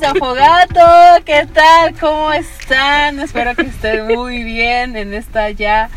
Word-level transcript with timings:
De 0.00 0.06
Afogato, 0.06 1.24
¿qué 1.24 1.46
tal? 1.52 1.94
¿Cómo 2.00 2.32
están? 2.32 3.20
Espero 3.20 3.54
que 3.54 3.62
estén 3.62 4.06
muy 4.08 4.42
bien 4.42 4.96
en 4.96 5.14
esta 5.14 5.50
ya 5.50 5.88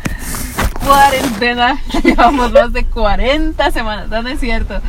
cuarentena. 0.84 1.80
Llevamos 2.04 2.52
más 2.52 2.72
de 2.72 2.84
40 2.84 3.70
semanas, 3.72 4.08
no, 4.08 4.22
no 4.22 4.28
es 4.28 4.38
cierto. 4.38 4.80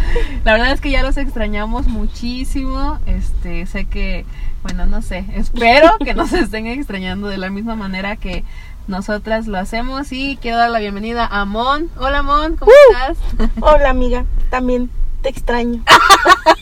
La 0.44 0.52
verdad 0.54 0.72
es 0.74 0.82
que 0.82 0.92
ya 0.92 1.02
los 1.02 1.18
extrañamos 1.18 1.88
muchísimo. 1.88 3.00
Este, 3.08 3.66
sé 3.66 3.86
que, 3.86 4.26
bueno, 4.62 4.86
no 4.86 5.02
sé, 5.02 5.26
espero 5.34 5.98
que 6.04 6.14
nos 6.14 6.32
estén 6.34 6.68
extrañando 6.68 7.28
de 7.30 7.38
la 7.38 7.50
misma 7.50 7.76
manera 7.76 8.16
que 8.16 8.44
nosotras 8.88 9.48
lo 9.48 9.58
hacemos 9.58 10.12
y 10.12 10.38
quiero 10.40 10.58
dar 10.58 10.70
la 10.70 10.80
bienvenida 10.80 11.26
a 11.26 11.46
Mon. 11.46 11.90
Hola 11.98 12.22
Mon, 12.22 12.58
¿cómo 12.58 12.72
Uh. 12.72 13.12
estás? 13.12 13.18
Hola 13.62 13.90
amiga, 13.90 14.26
también 14.52 14.92
te 15.24 15.30
extraño. 15.30 15.84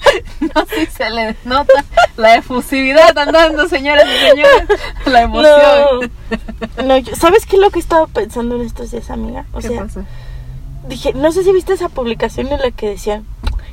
No 0.60 0.66
sé 0.66 0.86
si 0.86 0.92
se 0.92 1.10
le 1.10 1.36
nota 1.46 1.84
la 2.18 2.36
efusividad 2.36 3.18
andando, 3.18 3.68
señoras 3.68 4.06
y 4.08 4.30
señores. 4.30 4.64
La 5.06 5.22
emoción. 5.22 6.12
No, 6.78 6.84
no 6.84 6.98
yo- 6.98 7.16
¿sabes 7.16 7.46
qué 7.46 7.56
es 7.58 7.62
lo 7.62 7.70
que 7.70 7.80
he 7.80 7.82
estado 7.82 8.08
pensando 8.08 8.56
en 8.56 8.62
estos 8.62 8.92
días, 8.92 9.10
amiga? 9.10 9.46
O 9.54 9.60
¿Qué 9.60 9.68
sea, 9.70 9.84
pasa? 9.84 10.04
dije, 10.88 11.14
no 11.14 11.32
sé 11.32 11.44
si 11.44 11.52
viste 11.52 11.74
esa 11.74 11.90
publicación 11.90 12.48
en 12.48 12.62
la 12.62 12.72
que 12.72 12.90
decían 12.90 13.26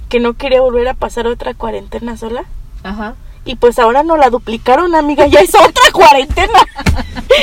que 0.09 0.21
no 0.21 0.35
quería 0.35 0.61
volver 0.61 0.87
a 0.89 0.95
pasar 0.95 1.27
otra 1.27 1.55
cuarentena 1.55 2.17
sola. 2.17 2.45
Ajá. 2.83 3.15
Y 3.45 3.57
pues 3.57 3.79
ahora 3.79 4.03
no 4.03 4.17
la 4.17 4.31
duplicaron, 4.31 4.95
amiga, 4.95 5.27
ya 5.27 5.41
es 5.41 5.55
otra 5.55 5.91
cuarentena. 5.93 6.59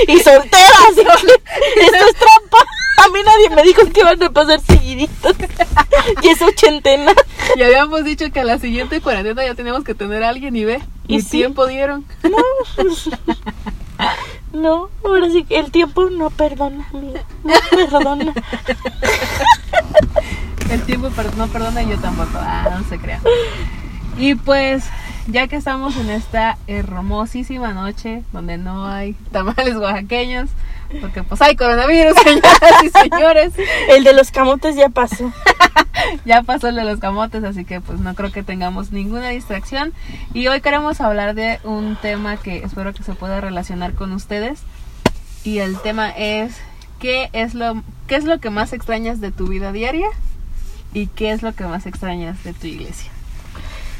y 0.07 0.19
soltera, 0.19 0.75
así 0.89 0.95
que 1.03 1.81
esto 1.81 1.95
es 2.09 2.15
trampa. 2.15 2.57
A 2.97 3.07
mí 3.09 3.19
nadie 3.25 3.49
me 3.55 3.63
dijo 3.63 3.81
que 3.91 4.01
iban 4.01 4.21
a 4.21 4.29
pasar 4.29 4.59
seguiditos. 4.61 5.35
y 6.23 6.27
es 6.29 6.41
ochentena. 6.41 7.13
Y 7.55 7.63
habíamos 7.63 8.03
dicho 8.03 8.31
que 8.31 8.39
a 8.39 8.43
la 8.43 8.57
siguiente 8.59 9.01
cuarentena 9.01 9.45
ya 9.45 9.55
teníamos 9.55 9.83
que 9.83 9.93
tener 9.95 10.23
a 10.23 10.29
alguien 10.29 10.55
y 10.55 10.65
ve. 10.65 10.81
¿Y 11.07 11.17
Y 11.17 11.21
sí? 11.21 11.29
tiempo 11.37 11.67
dieron. 11.67 12.05
No, 14.53 14.89
ahora 15.05 15.29
sí 15.31 15.43
que 15.45 15.59
el 15.59 15.71
tiempo 15.71 16.09
no 16.09 16.29
perdona, 16.29 16.85
amiga. 16.93 17.21
No 17.43 17.53
perdona. 17.69 18.33
El 20.69 20.81
tiempo 20.83 21.09
no 21.37 21.47
perdona 21.47 21.83
y 21.83 21.89
yo 21.89 21.97
tampoco. 21.99 22.31
Ah, 22.35 22.77
no 22.77 22.87
se 22.89 22.97
crean. 22.99 23.21
Y 24.17 24.35
pues, 24.35 24.83
ya 25.27 25.47
que 25.47 25.55
estamos 25.55 25.95
en 25.97 26.09
esta 26.09 26.57
hermosísima 26.67 27.73
noche 27.73 28.23
donde 28.31 28.57
no 28.57 28.87
hay 28.87 29.13
tamales 29.31 29.75
oaxaqueños, 29.75 30.49
porque 30.99 31.23
pues 31.23 31.41
hay 31.41 31.55
coronavirus, 31.55 32.15
señoras 32.23 32.83
y 32.83 32.89
señores. 32.89 33.53
El 33.89 34.03
de 34.03 34.13
los 34.13 34.31
camotes 34.31 34.75
ya 34.75 34.89
pasó. 34.89 35.31
Ya 36.25 36.41
pasó 36.41 36.67
el 36.67 36.75
de 36.75 36.83
los 36.83 36.99
camotes, 36.99 37.43
así 37.43 37.63
que 37.63 37.79
pues 37.79 37.99
no 37.99 38.15
creo 38.15 38.31
que 38.31 38.43
tengamos 38.43 38.91
ninguna 38.91 39.29
distracción. 39.29 39.93
Y 40.33 40.47
hoy 40.47 40.61
queremos 40.61 40.99
hablar 40.99 41.35
de 41.35 41.59
un 41.63 41.95
tema 41.95 42.37
que 42.37 42.63
espero 42.63 42.93
que 42.93 43.03
se 43.03 43.13
pueda 43.13 43.39
relacionar 43.39 43.93
con 43.93 44.11
ustedes. 44.11 44.61
Y 45.43 45.59
el 45.59 45.79
tema 45.79 46.09
es 46.09 46.55
¿qué 46.99 47.29
es 47.33 47.53
lo, 47.53 47.83
qué 48.07 48.15
es 48.15 48.23
lo 48.23 48.39
que 48.39 48.49
más 48.49 48.73
extrañas 48.73 49.21
de 49.21 49.31
tu 49.31 49.47
vida 49.47 49.71
diaria? 49.71 50.07
¿Y 50.93 51.07
qué 51.07 51.31
es 51.31 51.43
lo 51.43 51.53
que 51.53 51.65
más 51.65 51.85
extrañas 51.85 52.43
de 52.43 52.53
tu 52.53 52.67
iglesia? 52.67 53.11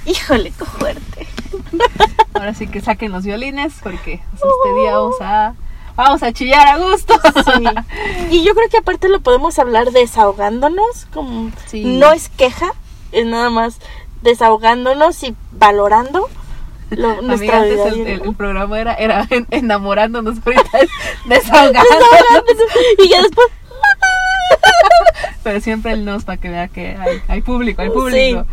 Híjole, 0.06 0.52
qué 0.58 0.66
fuerte. 0.66 1.28
Ahora 2.34 2.54
sí 2.54 2.68
que 2.68 2.82
saquen 2.82 3.12
los 3.12 3.24
violines 3.24 3.74
porque 3.84 4.14
este 4.34 4.74
día 4.82 4.98
vamos 4.98 5.16
a, 5.22 5.54
vamos 5.96 6.24
a 6.24 6.32
chillar 6.34 6.68
a 6.68 6.78
gusto. 6.78 7.14
Sí. 7.46 7.64
Y 8.32 8.44
yo 8.44 8.54
creo 8.56 8.70
que 8.70 8.78
aparte 8.78 9.10
lo 9.10 9.20
podemos 9.22 9.60
hablar 9.60 9.92
desahogándonos, 9.92 11.06
como 11.14 11.52
Sí. 11.68 11.84
no 11.84 12.12
es 12.12 12.30
queja, 12.30 12.72
es 13.12 13.26
nada 13.26 13.50
más 13.50 13.80
desahogándonos 14.22 15.22
y 15.24 15.36
valorando 15.52 16.30
lo, 16.90 17.10
Amiga, 17.12 17.22
nuestra 17.22 17.58
antes 17.58 17.74
vida. 17.76 17.88
el, 17.88 17.94
diaria. 17.96 18.14
el- 18.16 18.22
el 18.24 18.36
programa 18.36 18.80
era, 18.80 18.94
era 18.96 19.28
en- 19.30 19.48
enamorándonos, 19.52 20.38
ahorita 20.46 20.80
es 20.80 20.90
desahogándonos. 21.26 21.88
Desahogándonos. 21.90 22.64
y 23.00 23.08
ya 23.10 23.22
después 23.22 23.48
Pero 25.44 25.60
siempre 25.60 25.94
el 25.94 26.06
nos 26.06 26.24
para 26.24 26.38
que 26.38 26.50
vea 26.50 26.68
que 26.68 26.96
hay, 26.98 27.22
hay 27.28 27.42
público, 27.42 27.82
hay 27.82 27.90
público. 27.90 28.46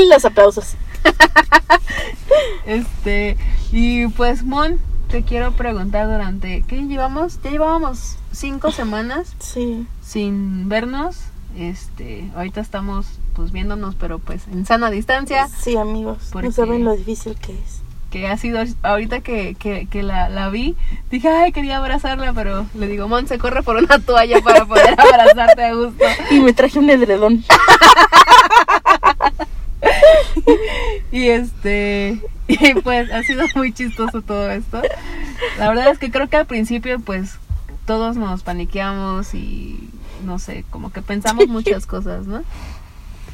y 0.00 0.08
los 0.08 0.24
aplausos. 0.24 0.74
Este, 2.66 3.36
y 3.72 4.06
pues 4.08 4.44
Mon, 4.44 4.78
te 5.08 5.22
quiero 5.22 5.52
preguntar 5.52 6.06
durante, 6.06 6.62
¿qué 6.68 6.82
llevamos? 6.82 7.40
Ya 7.42 7.50
llevábamos 7.50 8.16
cinco 8.32 8.70
semanas 8.70 9.34
Sí. 9.40 9.86
sin 10.02 10.68
vernos. 10.68 11.16
Este, 11.58 12.30
ahorita 12.36 12.60
estamos 12.60 13.06
pues 13.34 13.50
viéndonos, 13.50 13.96
pero 13.96 14.18
pues 14.20 14.46
en 14.52 14.64
sana 14.66 14.90
distancia, 14.90 15.48
Sí, 15.48 15.76
amigos. 15.76 16.28
Porque- 16.32 16.48
No 16.48 16.52
saben 16.52 16.84
lo 16.84 16.94
difícil 16.96 17.34
que 17.36 17.52
es. 17.52 17.79
Que 18.10 18.26
ha 18.26 18.36
sido, 18.36 18.62
ahorita 18.82 19.20
que, 19.20 19.54
que, 19.58 19.86
que 19.86 20.02
la, 20.02 20.28
la 20.28 20.50
vi, 20.50 20.76
dije, 21.10 21.28
ay, 21.28 21.52
quería 21.52 21.78
abrazarla, 21.78 22.32
pero 22.32 22.66
le 22.74 22.88
digo, 22.88 23.08
Mon, 23.08 23.26
se 23.26 23.38
corre 23.38 23.62
por 23.62 23.76
una 23.76 23.98
toalla 23.98 24.40
para 24.40 24.66
poder 24.66 24.94
abrazarte 24.98 25.64
a 25.64 25.74
gusto. 25.74 26.04
Y 26.30 26.40
me 26.40 26.52
traje 26.52 26.78
un 26.78 26.90
edredón. 26.90 27.44
Y 31.12 31.28
este, 31.28 32.20
y 32.46 32.74
pues 32.74 33.10
ha 33.12 33.22
sido 33.22 33.44
muy 33.54 33.72
chistoso 33.72 34.22
todo 34.22 34.50
esto. 34.50 34.80
La 35.58 35.68
verdad 35.68 35.88
es 35.88 35.98
que 35.98 36.10
creo 36.10 36.28
que 36.28 36.36
al 36.36 36.46
principio 36.46 37.00
pues 37.00 37.38
todos 37.86 38.16
nos 38.16 38.42
paniqueamos 38.42 39.34
y 39.34 39.90
no 40.24 40.38
sé, 40.38 40.64
como 40.70 40.92
que 40.92 41.02
pensamos 41.02 41.48
muchas 41.48 41.86
cosas, 41.86 42.26
¿no? 42.26 42.42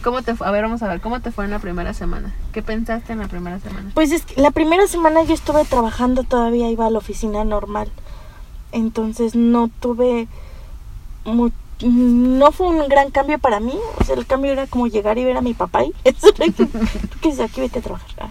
¿Cómo 0.06 0.22
te 0.22 0.36
fue? 0.36 0.46
A 0.46 0.52
ver, 0.52 0.62
vamos 0.62 0.84
a 0.84 0.86
ver, 0.86 1.00
¿cómo 1.00 1.18
te 1.18 1.32
fue 1.32 1.46
en 1.46 1.50
la 1.50 1.58
primera 1.58 1.92
semana? 1.92 2.32
¿Qué 2.52 2.62
pensaste 2.62 3.12
en 3.12 3.18
la 3.18 3.26
primera 3.26 3.58
semana? 3.58 3.90
Pues 3.92 4.12
es 4.12 4.24
que 4.24 4.40
la 4.40 4.52
primera 4.52 4.86
semana 4.86 5.24
yo 5.24 5.34
estuve 5.34 5.64
trabajando, 5.64 6.22
todavía 6.22 6.70
iba 6.70 6.86
a 6.86 6.90
la 6.90 6.98
oficina 6.98 7.42
normal. 7.42 7.90
Entonces 8.70 9.34
no 9.34 9.68
tuve 9.80 10.28
no 11.24 12.52
fue 12.52 12.68
un 12.68 12.86
gran 12.86 13.10
cambio 13.10 13.40
para 13.40 13.58
mí, 13.58 13.76
o 13.98 14.04
sea, 14.04 14.14
el 14.14 14.26
cambio 14.26 14.52
era 14.52 14.68
como 14.68 14.86
llegar 14.86 15.18
y 15.18 15.24
ver 15.24 15.36
a 15.38 15.40
mi 15.40 15.54
papá 15.54 15.82
y 15.82 15.92
eso 16.04 16.28
era 16.28 16.52
que, 16.52 16.68
que 17.20 17.42
aquí 17.42 17.60
vete 17.60 17.80
a 17.80 17.82
trabajar. 17.82 18.08
Ah. 18.20 18.30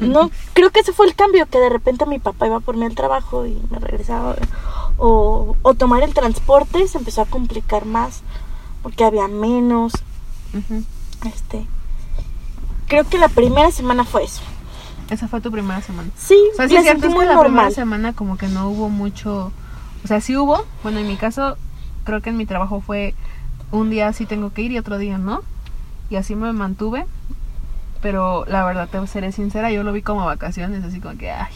No, 0.00 0.32
creo 0.52 0.70
que 0.70 0.80
ese 0.80 0.92
fue 0.92 1.06
el 1.06 1.14
cambio, 1.14 1.46
que 1.46 1.60
de 1.60 1.68
repente 1.68 2.06
mi 2.06 2.18
papá 2.18 2.48
iba 2.48 2.58
por 2.58 2.76
mí 2.76 2.86
al 2.86 2.96
trabajo 2.96 3.46
y 3.46 3.56
me 3.70 3.78
regresaba 3.78 4.34
o, 4.98 5.56
o 5.62 5.74
tomar 5.74 6.02
el 6.02 6.12
transporte 6.12 6.88
se 6.88 6.98
empezó 6.98 7.22
a 7.22 7.26
complicar 7.26 7.84
más 7.84 8.22
porque 8.82 9.04
había 9.04 9.28
menos, 9.28 9.92
Ujú. 10.52 10.84
Este 11.26 11.66
creo 12.88 13.04
que 13.08 13.18
la 13.18 13.28
primera 13.28 13.70
semana 13.70 14.04
fue 14.04 14.24
eso. 14.24 14.42
Esa 15.10 15.28
fue 15.28 15.40
tu 15.40 15.50
primera 15.50 15.82
semana. 15.82 16.08
Sí, 16.16 16.36
O 16.52 16.56
sea, 16.56 16.68
sí 16.68 16.74
la 16.74 16.80
es 16.80 16.84
cierto, 16.84 17.02
sentí 17.02 17.06
es 17.06 17.12
que 17.20 17.26
muy 17.26 17.26
la 17.34 17.40
primera 17.40 17.70
semana 17.70 18.12
como 18.12 18.36
que 18.38 18.48
no 18.48 18.68
hubo 18.68 18.88
mucho, 18.88 19.52
o 20.04 20.06
sea, 20.08 20.20
sí 20.20 20.36
hubo, 20.36 20.64
bueno, 20.82 20.98
en 20.98 21.06
mi 21.06 21.16
caso, 21.16 21.56
creo 22.04 22.20
que 22.22 22.30
en 22.30 22.36
mi 22.36 22.46
trabajo 22.46 22.80
fue 22.80 23.14
un 23.70 23.90
día 23.90 24.12
sí 24.12 24.24
tengo 24.26 24.52
que 24.52 24.62
ir 24.62 24.72
y 24.72 24.78
otro 24.78 24.96
día 24.98 25.18
no, 25.18 25.42
y 26.10 26.16
así 26.16 26.34
me 26.36 26.52
mantuve, 26.52 27.06
pero 28.00 28.44
la 28.46 28.64
verdad, 28.64 28.88
te 28.88 29.06
seré 29.06 29.32
sincera, 29.32 29.70
yo 29.70 29.82
lo 29.82 29.92
vi 29.92 30.02
como 30.02 30.24
vacaciones, 30.24 30.84
así 30.84 31.00
como 31.00 31.16
que, 31.18 31.30
ay, 31.30 31.52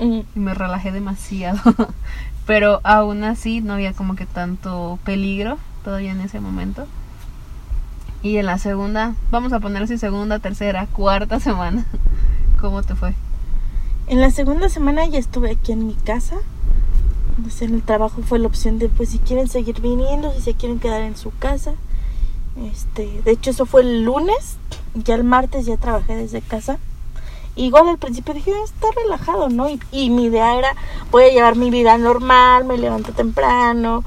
Mm. 0.00 0.20
y 0.34 0.38
me 0.40 0.54
relajé 0.54 0.92
demasiado, 0.92 1.60
pero 2.46 2.80
aún 2.84 3.22
así 3.22 3.60
no 3.60 3.74
había 3.74 3.92
como 3.92 4.16
que 4.16 4.24
tanto 4.24 4.98
peligro 5.04 5.58
todavía 5.84 6.12
en 6.12 6.22
ese 6.22 6.40
momento. 6.40 6.86
Y 8.22 8.36
en 8.36 8.46
la 8.46 8.58
segunda, 8.58 9.14
vamos 9.30 9.52
a 9.52 9.60
poner 9.60 9.82
así 9.82 9.96
segunda, 9.96 10.38
tercera, 10.40 10.86
cuarta 10.86 11.40
semana, 11.40 11.86
¿cómo 12.60 12.82
te 12.82 12.94
fue? 12.94 13.14
En 14.08 14.20
la 14.20 14.30
segunda 14.30 14.68
semana 14.68 15.06
ya 15.06 15.18
estuve 15.18 15.52
aquí 15.52 15.72
en 15.72 15.86
mi 15.86 15.94
casa. 15.94 16.36
Entonces 17.36 17.62
en 17.62 17.74
el 17.74 17.82
trabajo 17.82 18.20
fue 18.22 18.38
la 18.38 18.48
opción 18.48 18.78
de 18.78 18.90
pues 18.90 19.10
si 19.10 19.18
quieren 19.18 19.48
seguir 19.48 19.80
viniendo, 19.80 20.32
si 20.34 20.42
se 20.42 20.54
quieren 20.54 20.78
quedar 20.78 21.00
en 21.00 21.16
su 21.16 21.30
casa. 21.38 21.72
Este, 22.70 23.22
de 23.24 23.30
hecho 23.30 23.50
eso 23.50 23.64
fue 23.64 23.80
el 23.82 24.02
lunes, 24.02 24.58
ya 24.94 25.14
el 25.14 25.24
martes 25.24 25.64
ya 25.64 25.78
trabajé 25.78 26.16
desde 26.16 26.42
casa. 26.42 26.78
Igual 27.56 27.88
al 27.88 27.98
principio 27.98 28.34
dije, 28.34 28.52
"Ah, 28.52 28.64
está 28.64 28.88
relajado, 29.02 29.48
¿no? 29.48 29.70
Y, 29.70 29.80
y 29.92 30.10
mi 30.10 30.24
idea 30.24 30.58
era, 30.58 30.68
voy 31.10 31.24
a 31.24 31.32
llevar 31.32 31.56
mi 31.56 31.70
vida 31.70 31.96
normal, 31.96 32.64
me 32.64 32.76
levanto 32.76 33.12
temprano, 33.12 34.04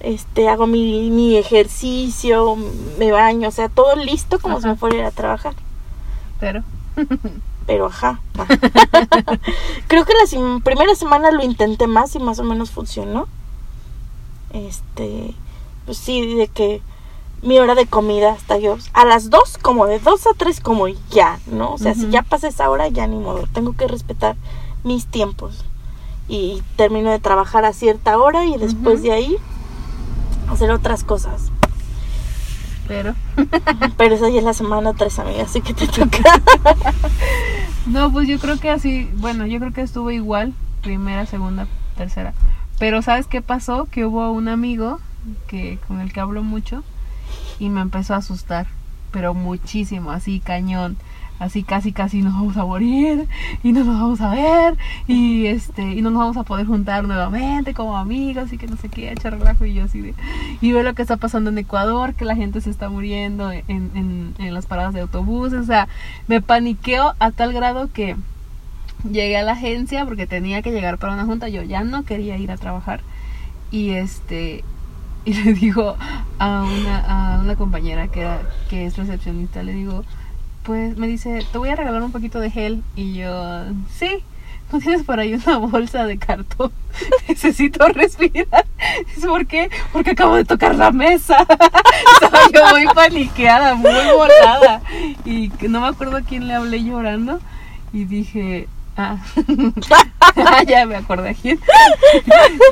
este, 0.00 0.48
hago 0.48 0.66
mi, 0.66 1.10
mi 1.10 1.36
ejercicio, 1.36 2.56
me 2.98 3.12
baño, 3.12 3.48
o 3.48 3.52
sea, 3.52 3.68
todo 3.68 3.96
listo 3.96 4.38
como 4.38 4.60
si 4.60 4.68
me 4.68 4.76
fuera 4.76 4.96
a 4.96 4.98
ir 5.00 5.04
a 5.04 5.10
trabajar. 5.10 5.54
Pero... 6.40 6.62
Pero 7.66 7.86
ajá. 7.86 8.20
Creo 9.88 10.04
que 10.04 10.14
la 10.14 10.26
sim- 10.26 10.60
primera 10.62 10.94
semana 10.94 11.30
lo 11.30 11.42
intenté 11.42 11.86
más 11.86 12.14
y 12.14 12.18
más 12.18 12.38
o 12.38 12.44
menos 12.44 12.70
funcionó. 12.70 13.26
Este, 14.52 15.34
pues 15.84 15.98
sí, 15.98 16.34
de 16.36 16.48
que 16.48 16.80
mi 17.42 17.58
hora 17.58 17.74
de 17.74 17.86
comida 17.86 18.32
hasta 18.32 18.58
yo 18.58 18.78
a 18.92 19.04
las 19.04 19.30
dos, 19.30 19.58
como 19.58 19.86
de 19.86 19.98
dos 19.98 20.26
a 20.26 20.30
tres, 20.36 20.60
como 20.60 20.88
ya, 21.10 21.38
¿no? 21.46 21.72
O 21.74 21.78
sea, 21.78 21.94
si 21.94 22.08
ya 22.08 22.22
pasé 22.22 22.48
esa 22.48 22.70
hora, 22.70 22.88
ya 22.88 23.06
ni 23.06 23.18
modo. 23.18 23.44
Tengo 23.52 23.74
que 23.74 23.88
respetar 23.88 24.36
mis 24.84 25.06
tiempos. 25.06 25.64
Y 26.28 26.62
termino 26.76 27.10
de 27.10 27.18
trabajar 27.18 27.64
a 27.64 27.72
cierta 27.72 28.18
hora 28.18 28.46
y 28.46 28.56
después 28.56 29.02
de 29.02 29.12
ahí 29.12 29.36
hacer 30.48 30.70
otras 30.70 31.04
cosas. 31.04 31.50
Pero, 32.88 33.14
Pero 33.96 34.14
esa 34.14 34.28
ya 34.28 34.38
es 34.38 34.44
la 34.44 34.52
semana 34.52 34.94
tres, 34.94 35.18
amiga, 35.18 35.42
así 35.42 35.60
que 35.60 35.74
te 35.74 35.86
toca. 35.88 36.40
No, 37.86 38.12
pues 38.12 38.28
yo 38.28 38.38
creo 38.38 38.58
que 38.58 38.70
así, 38.70 39.10
bueno, 39.16 39.46
yo 39.46 39.58
creo 39.58 39.72
que 39.72 39.80
estuvo 39.82 40.10
igual, 40.10 40.54
primera, 40.82 41.26
segunda, 41.26 41.66
tercera. 41.96 42.32
Pero 42.78 43.02
¿sabes 43.02 43.26
qué 43.26 43.42
pasó? 43.42 43.86
Que 43.86 44.04
hubo 44.04 44.30
un 44.30 44.48
amigo 44.48 45.00
que 45.48 45.78
con 45.88 46.00
el 46.00 46.12
que 46.12 46.20
hablo 46.20 46.42
mucho 46.42 46.84
y 47.58 47.70
me 47.70 47.80
empezó 47.80 48.14
a 48.14 48.18
asustar, 48.18 48.66
pero 49.10 49.34
muchísimo, 49.34 50.10
así 50.10 50.40
cañón 50.40 50.96
así 51.38 51.62
casi 51.62 51.92
casi 51.92 52.22
nos 52.22 52.32
vamos 52.34 52.56
a 52.56 52.64
morir 52.64 53.28
y 53.62 53.72
no 53.72 53.84
nos 53.84 54.00
vamos 54.00 54.20
a 54.20 54.30
ver 54.30 54.76
y 55.06 55.46
este 55.46 55.82
y 55.82 56.02
no 56.02 56.10
nos 56.10 56.20
vamos 56.20 56.36
a 56.36 56.42
poder 56.44 56.66
juntar 56.66 57.04
nuevamente 57.04 57.74
como 57.74 57.96
amigos 57.96 58.52
y 58.52 58.58
que 58.58 58.66
no 58.66 58.76
sé 58.76 58.88
qué 58.88 59.12
echar 59.12 59.38
relajo 59.38 59.64
y 59.64 59.74
yo 59.74 59.84
así 59.84 60.00
de 60.00 60.14
y 60.60 60.72
veo 60.72 60.82
lo 60.82 60.94
que 60.94 61.02
está 61.02 61.16
pasando 61.16 61.50
en 61.50 61.58
Ecuador 61.58 62.14
que 62.14 62.24
la 62.24 62.36
gente 62.36 62.60
se 62.60 62.70
está 62.70 62.88
muriendo 62.88 63.52
en, 63.52 63.64
en, 63.68 64.54
las 64.54 64.66
paradas 64.66 64.94
de 64.94 65.00
autobuses 65.00 65.60
o 65.60 65.64
sea 65.64 65.88
me 66.28 66.40
paniqueo 66.40 67.14
a 67.18 67.30
tal 67.30 67.52
grado 67.52 67.90
que 67.92 68.16
llegué 69.04 69.36
a 69.36 69.42
la 69.42 69.52
agencia 69.52 70.04
porque 70.06 70.26
tenía 70.26 70.62
que 70.62 70.72
llegar 70.72 70.98
para 70.98 71.12
una 71.12 71.24
junta 71.24 71.48
yo 71.48 71.62
ya 71.62 71.84
no 71.84 72.04
quería 72.04 72.38
ir 72.38 72.50
a 72.50 72.56
trabajar 72.56 73.00
y 73.70 73.90
este 73.90 74.64
y 75.26 75.34
le 75.44 75.52
digo 75.52 75.96
a 76.38 76.62
una, 76.62 77.34
a 77.34 77.40
una 77.40 77.56
compañera 77.56 78.08
que, 78.08 78.26
que 78.70 78.86
es 78.86 78.96
recepcionista 78.96 79.62
le 79.62 79.74
digo 79.74 80.04
pues 80.66 80.96
me 80.96 81.06
dice, 81.06 81.46
te 81.52 81.58
voy 81.58 81.68
a 81.68 81.76
regalar 81.76 82.02
un 82.02 82.10
poquito 82.10 82.40
de 82.40 82.50
gel. 82.50 82.82
Y 82.96 83.14
yo, 83.14 83.64
sí, 83.96 84.24
¿no 84.72 84.80
tienes 84.80 85.04
por 85.04 85.20
ahí 85.20 85.34
una 85.34 85.58
bolsa 85.58 86.04
de 86.04 86.18
cartón? 86.18 86.72
Necesito 87.28 87.86
respirar. 87.88 88.66
¿Por 89.24 89.46
qué? 89.46 89.70
Porque 89.92 90.10
acabo 90.10 90.34
de 90.34 90.44
tocar 90.44 90.74
la 90.74 90.90
mesa. 90.90 91.46
Estaba 92.14 92.40
yo 92.52 92.66
muy 92.70 92.86
paniqueada, 92.92 93.74
muy 93.76 93.92
volada. 94.14 94.82
Y 95.24 95.52
no 95.68 95.80
me 95.80 95.86
acuerdo 95.86 96.16
a 96.16 96.22
quién 96.22 96.48
le 96.48 96.54
hablé 96.54 96.82
llorando. 96.82 97.38
Y 97.92 98.04
dije, 98.04 98.68
Ah, 98.96 99.18
ya 100.66 100.86
me 100.86 100.96
acordé 100.96 101.34
quién. 101.34 101.60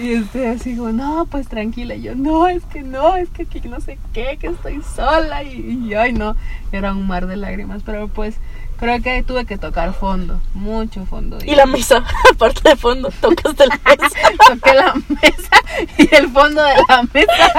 y 0.00 0.12
este 0.15 0.49
así 0.49 0.76
como, 0.76 0.91
no, 0.91 1.26
pues 1.26 1.49
tranquila. 1.49 1.94
Y 1.94 2.03
yo, 2.03 2.15
no, 2.15 2.49
es 2.49 2.65
que 2.65 2.82
no, 2.82 3.17
es 3.17 3.29
que 3.31 3.43
aquí 3.43 3.61
no 3.69 3.81
sé 3.81 3.99
qué, 4.12 4.38
que 4.41 4.49
estoy 4.49 4.81
sola. 4.94 5.43
Y, 5.43 5.87
y, 5.87 5.94
ay, 5.94 6.12
no, 6.12 6.37
era 6.73 6.93
un 6.93 7.06
mar 7.06 7.26
de 7.26 7.37
lágrimas. 7.37 7.82
Pero 7.85 8.09
pues 8.09 8.37
creo 8.79 9.03
que 9.03 9.23
tuve 9.23 9.44
que 9.44 9.59
tocar 9.59 9.93
fondo, 9.93 10.41
mucho 10.55 11.05
fondo. 11.06 11.38
Y, 11.44 11.55
la 11.55 11.67
mesa, 11.67 12.03
aparte 12.32 12.71
de 12.71 12.76
fondo, 12.76 13.11
tocaste 13.21 13.67
la 13.67 13.79
mesa. 13.85 14.19
Toqué 14.49 14.75
la 14.75 14.94
mesa 14.94 15.56
y 15.99 16.15
el 16.15 16.31
fondo 16.31 16.62
de 16.62 16.75
la 16.88 17.03
mesa. 17.12 17.53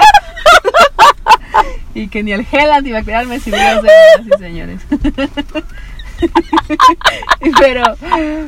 y 1.94 2.08
que 2.08 2.22
ni 2.22 2.32
el 2.32 2.44
gel 2.44 2.70
antibacterial 2.70 3.26
me 3.28 3.38
sirvió, 3.38 3.60
y 4.24 4.38
señores. 4.38 4.80
Pero 7.58 7.96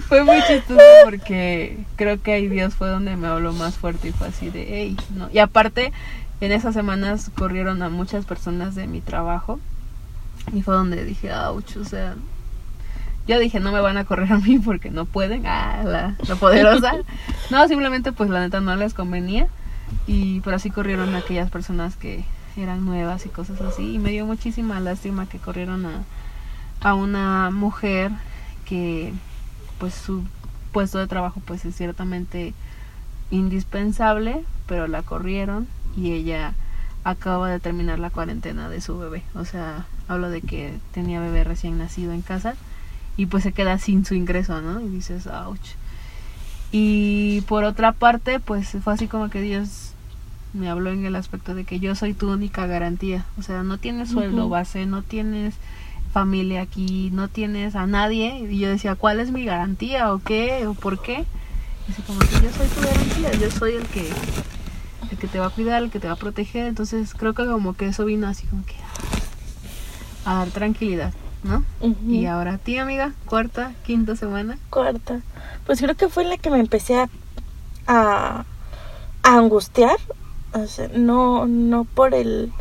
fue 0.08 0.24
muy 0.24 0.42
chistoso 0.46 0.80
porque 1.04 1.78
creo 1.96 2.20
que 2.22 2.32
ahí 2.32 2.48
Dios 2.48 2.74
fue 2.74 2.88
donde 2.88 3.16
me 3.16 3.28
habló 3.28 3.52
más 3.52 3.76
fuerte 3.76 4.08
y 4.08 4.12
fue 4.12 4.28
así 4.28 4.50
de, 4.50 4.66
hey, 4.68 4.96
no. 5.14 5.28
Y 5.32 5.38
aparte, 5.38 5.92
en 6.40 6.52
esas 6.52 6.74
semanas 6.74 7.30
corrieron 7.36 7.82
a 7.82 7.88
muchas 7.88 8.24
personas 8.24 8.74
de 8.74 8.86
mi 8.86 9.00
trabajo 9.00 9.60
y 10.52 10.62
fue 10.62 10.74
donde 10.74 11.04
dije, 11.04 11.32
ouch, 11.32 11.76
o 11.76 11.84
sea, 11.84 12.14
yo 13.26 13.38
dije, 13.38 13.60
no 13.60 13.72
me 13.72 13.80
van 13.80 13.98
a 13.98 14.04
correr 14.04 14.32
a 14.32 14.38
mí 14.38 14.58
porque 14.58 14.90
no 14.90 15.04
pueden, 15.04 15.46
ah, 15.46 15.82
la, 15.84 16.16
la 16.26 16.36
poderosa. 16.36 16.94
no, 17.50 17.68
simplemente 17.68 18.12
pues 18.12 18.30
la 18.30 18.40
neta 18.40 18.60
no 18.60 18.74
les 18.76 18.94
convenía 18.94 19.48
y 20.06 20.40
por 20.40 20.54
así 20.54 20.70
corrieron 20.70 21.14
a 21.14 21.18
aquellas 21.18 21.50
personas 21.50 21.96
que 21.96 22.24
eran 22.56 22.84
nuevas 22.84 23.24
y 23.26 23.28
cosas 23.28 23.60
así 23.60 23.94
y 23.94 23.98
me 23.98 24.10
dio 24.10 24.26
muchísima 24.26 24.80
lástima 24.80 25.28
que 25.28 25.38
corrieron 25.38 25.86
a 25.86 26.02
a 26.80 26.94
una 26.94 27.50
mujer 27.50 28.12
que 28.64 29.12
pues 29.78 29.94
su 29.94 30.24
puesto 30.72 30.98
de 30.98 31.06
trabajo 31.06 31.40
pues 31.44 31.64
es 31.64 31.76
ciertamente 31.76 32.54
indispensable, 33.30 34.44
pero 34.66 34.86
la 34.86 35.02
corrieron 35.02 35.66
y 35.96 36.12
ella 36.12 36.54
acaba 37.04 37.50
de 37.50 37.60
terminar 37.60 37.98
la 37.98 38.10
cuarentena 38.10 38.68
de 38.68 38.80
su 38.80 38.98
bebé. 38.98 39.22
O 39.34 39.44
sea, 39.44 39.86
hablo 40.08 40.30
de 40.30 40.42
que 40.42 40.74
tenía 40.92 41.20
bebé 41.20 41.44
recién 41.44 41.78
nacido 41.78 42.12
en 42.12 42.22
casa 42.22 42.54
y 43.16 43.26
pues 43.26 43.42
se 43.42 43.52
queda 43.52 43.78
sin 43.78 44.04
su 44.04 44.14
ingreso, 44.14 44.60
¿no? 44.60 44.80
Y 44.80 44.88
dices, 44.88 45.26
ouch. 45.26 45.74
Y 46.70 47.40
por 47.42 47.64
otra 47.64 47.92
parte, 47.92 48.40
pues 48.40 48.76
fue 48.82 48.92
así 48.92 49.08
como 49.08 49.30
que 49.30 49.40
Dios 49.40 49.92
me 50.52 50.68
habló 50.68 50.90
en 50.90 51.04
el 51.04 51.16
aspecto 51.16 51.54
de 51.54 51.64
que 51.64 51.80
yo 51.80 51.94
soy 51.94 52.14
tu 52.14 52.30
única 52.30 52.66
garantía. 52.66 53.24
O 53.38 53.42
sea, 53.42 53.62
no 53.62 53.78
tienes 53.78 54.10
sueldo 54.10 54.48
base, 54.48 54.86
no 54.86 55.02
tienes 55.02 55.54
familia 56.08 56.62
aquí, 56.62 57.10
no 57.12 57.28
tienes 57.28 57.76
a 57.76 57.86
nadie. 57.86 58.46
Y 58.50 58.58
yo 58.58 58.68
decía, 58.68 58.94
¿cuál 58.94 59.20
es 59.20 59.30
mi 59.30 59.44
garantía 59.44 60.12
o 60.12 60.18
qué 60.18 60.66
o 60.66 60.74
por 60.74 61.00
qué? 61.00 61.24
Y 61.88 61.92
así 61.92 62.02
como 62.02 62.18
que 62.20 62.26
yo 62.26 62.50
soy 62.52 62.68
tu 62.68 62.80
garantía, 62.80 63.32
yo 63.32 63.50
soy 63.50 63.74
el 63.74 63.86
que, 63.86 64.10
el 65.10 65.18
que 65.18 65.26
te 65.26 65.38
va 65.38 65.46
a 65.46 65.50
cuidar, 65.50 65.82
el 65.82 65.90
que 65.90 66.00
te 66.00 66.06
va 66.06 66.14
a 66.14 66.16
proteger. 66.16 66.66
Entonces 66.66 67.14
creo 67.14 67.34
que 67.34 67.46
como 67.46 67.74
que 67.74 67.86
eso 67.86 68.04
vino 68.04 68.26
así 68.26 68.46
como 68.46 68.64
que 68.64 68.74
a, 70.24 70.34
dar 70.34 70.48
tranquilidad, 70.48 71.12
¿no? 71.42 71.64
Y 72.06 72.26
ahora 72.26 72.54
a 72.54 72.58
ti, 72.58 72.78
amiga, 72.78 73.12
cuarta, 73.24 73.72
quinta 73.84 74.16
semana. 74.16 74.58
Cuarta. 74.70 75.20
Pues 75.66 75.80
creo 75.80 75.94
que 75.94 76.08
fue 76.08 76.24
la 76.24 76.36
que 76.36 76.50
me 76.50 76.60
empecé 76.60 76.98
a, 76.98 77.08
a, 77.86 78.44
angustiar. 79.22 79.96
O 80.52 80.66
sea, 80.66 80.88
no, 80.94 81.46
no 81.46 81.84
por 81.84 82.14
el 82.14 82.52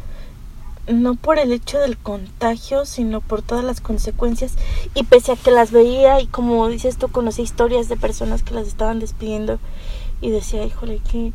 no 0.87 1.15
por 1.15 1.39
el 1.39 1.51
hecho 1.51 1.79
del 1.79 1.97
contagio, 1.97 2.85
sino 2.85 3.21
por 3.21 3.41
todas 3.41 3.63
las 3.63 3.81
consecuencias. 3.81 4.53
Y 4.95 5.03
pese 5.03 5.33
a 5.33 5.35
que 5.35 5.51
las 5.51 5.71
veía 5.71 6.19
y 6.21 6.27
como 6.27 6.67
dices 6.67 6.97
tú, 6.97 7.09
conocí 7.09 7.41
historias 7.41 7.89
de 7.89 7.97
personas 7.97 8.43
que 8.43 8.53
las 8.53 8.67
estaban 8.67 8.99
despidiendo 8.99 9.59
y 10.21 10.29
decía, 10.29 10.65
híjole, 10.65 11.01
qué, 11.11 11.33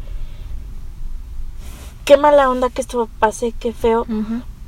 qué 2.05 2.17
mala 2.17 2.51
onda 2.51 2.71
que 2.71 2.81
esto 2.81 3.09
pase, 3.19 3.53
qué 3.59 3.73
feo. 3.73 4.07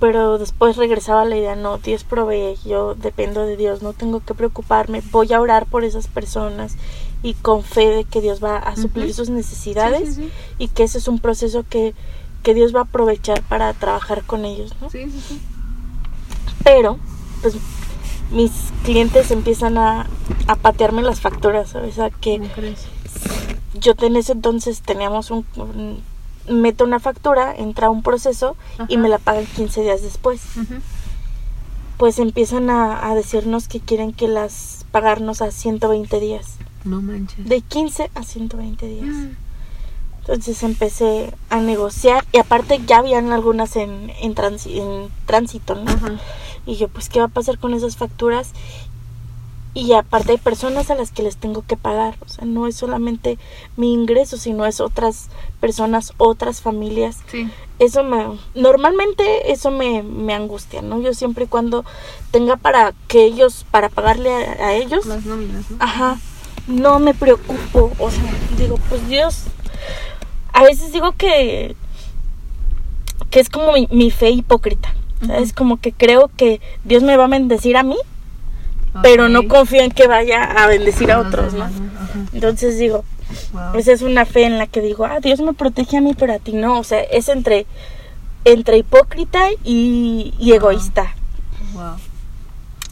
Pero 0.01 0.39
después 0.39 0.77
regresaba 0.77 1.23
a 1.23 1.25
la 1.25 1.37
idea, 1.37 1.57
no, 1.57 1.79
Dios 1.79 2.05
provee, 2.05 2.57
yo 2.65 2.95
dependo 2.95 3.47
de 3.47 3.57
Dios, 3.57 3.81
no 3.81 3.93
tengo 3.93 4.21
que 4.21 4.35
preocuparme, 4.35 5.03
voy 5.13 5.33
a 5.33 5.41
orar 5.41 5.67
por 5.67 5.85
esas 5.85 6.09
personas 6.09 6.77
y 7.23 7.33
con 7.35 7.63
fe 7.63 7.89
de 7.89 8.05
que 8.05 8.21
Dios 8.21 8.43
va 8.45 8.59
a 8.59 8.77
suplir 8.77 9.15
sus 9.15 9.31
necesidades 9.31 10.19
y 10.59 10.69
que 10.69 10.83
ese 10.83 10.99
es 10.99 11.09
un 11.09 11.21
proceso 11.21 11.65
que 11.67 11.95
que 12.45 12.55
Dios 12.55 12.73
va 12.73 12.81
a 12.81 12.85
aprovechar 12.85 13.43
para 13.43 13.73
trabajar 13.73 14.23
con 14.23 14.45
ellos, 14.45 14.73
¿no? 14.81 14.89
Sí, 14.91 15.11
sí, 15.11 15.21
sí. 15.29 15.41
Pero, 16.63 16.99
pues, 17.43 17.57
mis 18.31 18.53
clientes 18.85 19.33
empiezan 19.33 19.79
a, 19.79 20.07
a 20.47 20.55
patearme 20.55 21.03
las 21.03 21.21
facturas, 21.21 21.71
¿sabes? 21.71 21.99
A 21.99 22.11
que 22.11 22.41
crees? 22.55 22.87
yo 23.81 23.95
en 24.01 24.17
ese 24.17 24.33
entonces 24.33 24.83
teníamos 24.83 25.31
un, 25.31 25.45
meto 26.49 26.85
una 26.85 27.01
factura, 27.01 27.55
entra 27.57 27.91
un 27.91 28.03
proceso 28.03 28.57
y 28.89 28.97
me 28.97 29.09
la 29.09 29.19
pagan 29.19 29.47
15 29.47 29.83
días 29.83 30.03
después. 30.03 30.41
Pues 31.97 32.19
empiezan 32.19 32.71
a, 32.71 33.09
a, 33.09 33.15
decirnos 33.15 33.69
que 33.69 33.81
quieren 33.81 34.13
que 34.13 34.27
las 34.27 34.85
pagarnos 34.91 35.43
a 35.43 35.51
120 35.51 36.21
días. 36.21 36.57
No 36.85 37.01
manches. 37.01 37.49
De 37.49 37.61
15 37.61 38.11
a 38.15 38.23
120 38.23 38.87
días. 38.87 39.07
Mm. 39.07 39.44
Entonces 40.27 40.63
empecé 40.63 41.35
a 41.51 41.61
negociar 41.61 42.25
y 42.33 42.39
aparte 42.39 42.81
ya 42.87 42.99
habían 42.99 43.31
algunas 43.31 43.77
en, 43.77 44.11
en, 44.23 44.35
en 44.65 45.09
tránsito, 45.27 45.75
¿no? 45.75 45.93
Y 46.65 46.77
yo, 46.77 46.89
pues, 46.89 47.11
¿qué 47.11 47.19
va 47.19 47.27
a 47.27 47.29
pasar 47.29 47.59
con 47.59 47.75
esas 47.75 47.99
facturas? 47.99 48.53
Y 49.75 49.93
aparte 49.93 50.33
hay 50.33 50.39
personas 50.39 50.91
a 50.91 50.95
las 50.95 51.11
que 51.11 51.23
les 51.23 51.37
tengo 51.37 51.63
que 51.67 51.77
pagar, 51.77 52.17
o 52.25 52.29
sea, 52.29 52.47
no 52.47 52.67
es 52.67 52.77
solamente 52.77 53.39
mi 53.77 53.93
ingreso, 53.93 54.39
sino 54.39 54.65
es 54.65 54.81
otras 54.81 55.29
personas, 55.61 56.15
otras 56.17 56.63
familias. 56.63 57.19
Sí. 57.31 57.51
Eso 57.79 58.03
me, 58.03 58.39
normalmente 58.55 59.53
eso 59.53 59.71
me, 59.73 60.03
me 60.05 60.33
angustia, 60.33 60.81
¿no? 60.81 61.01
Yo 61.03 61.13
siempre 61.13 61.45
y 61.45 61.49
cuando 61.49 61.85
tenga 62.31 62.57
para 62.57 62.95
que 63.09 63.25
ellos, 63.25 63.67
para 63.71 63.91
pagarle 63.91 64.33
a, 64.33 64.69
a 64.69 64.75
ellos. 64.75 65.05
Las 65.05 65.27
nóminas, 65.27 65.71
¿no? 65.71 65.77
Ajá, 65.81 66.19
no 66.67 66.99
me 66.99 67.13
preocupo, 67.13 67.93
o 67.99 68.11
sea, 68.11 68.33
digo, 68.57 68.79
pues 68.89 69.07
Dios 69.09 69.49
a 70.55 70.63
veces 70.63 70.93
digo 70.93 71.13
que, 71.13 71.75
que 73.31 73.41
es 73.41 73.51
como 73.51 73.73
mi, 73.91 74.11
fe 74.11 74.31
hipócrita. 74.31 74.95
Es 75.37 75.53
como 75.53 75.79
que 75.79 75.93
creo 75.93 76.31
que 76.37 76.61
Dios 76.85 77.03
me 77.03 77.17
va 77.17 77.25
a 77.25 77.29
bendecir 77.29 77.77
a 77.77 77.83
mí, 77.83 77.97
pero 79.03 79.29
no 79.29 79.49
confío 79.49 79.83
en 79.83 79.91
que 79.91 80.07
vaya 80.07 80.45
a 80.45 80.67
bendecir 80.69 81.11
a 81.11 81.19
otros, 81.19 81.55
¿no? 81.55 81.69
Entonces 82.33 82.79
digo, 82.79 83.05
esa 83.75 83.93
es 83.93 84.03
una 84.03 84.27
fe 84.27 84.45
en 84.45 84.59
la 84.59 84.69
que 84.69 84.81
digo, 84.81 85.05
ah, 85.05 85.19
Dios 85.21 85.41
me 85.41 85.55
protege 85.55 85.97
a 85.97 86.01
mí, 86.01 86.15
pero 86.17 86.35
a 86.35 86.39
ti 86.39 86.53
no. 86.53 86.79
O 86.79 86.85
sea, 86.85 87.01
es 87.01 87.29
entre, 87.29 87.67
entre 88.45 88.79
hipócrita 88.79 89.49
y, 89.65 90.35
egoísta. 90.41 91.17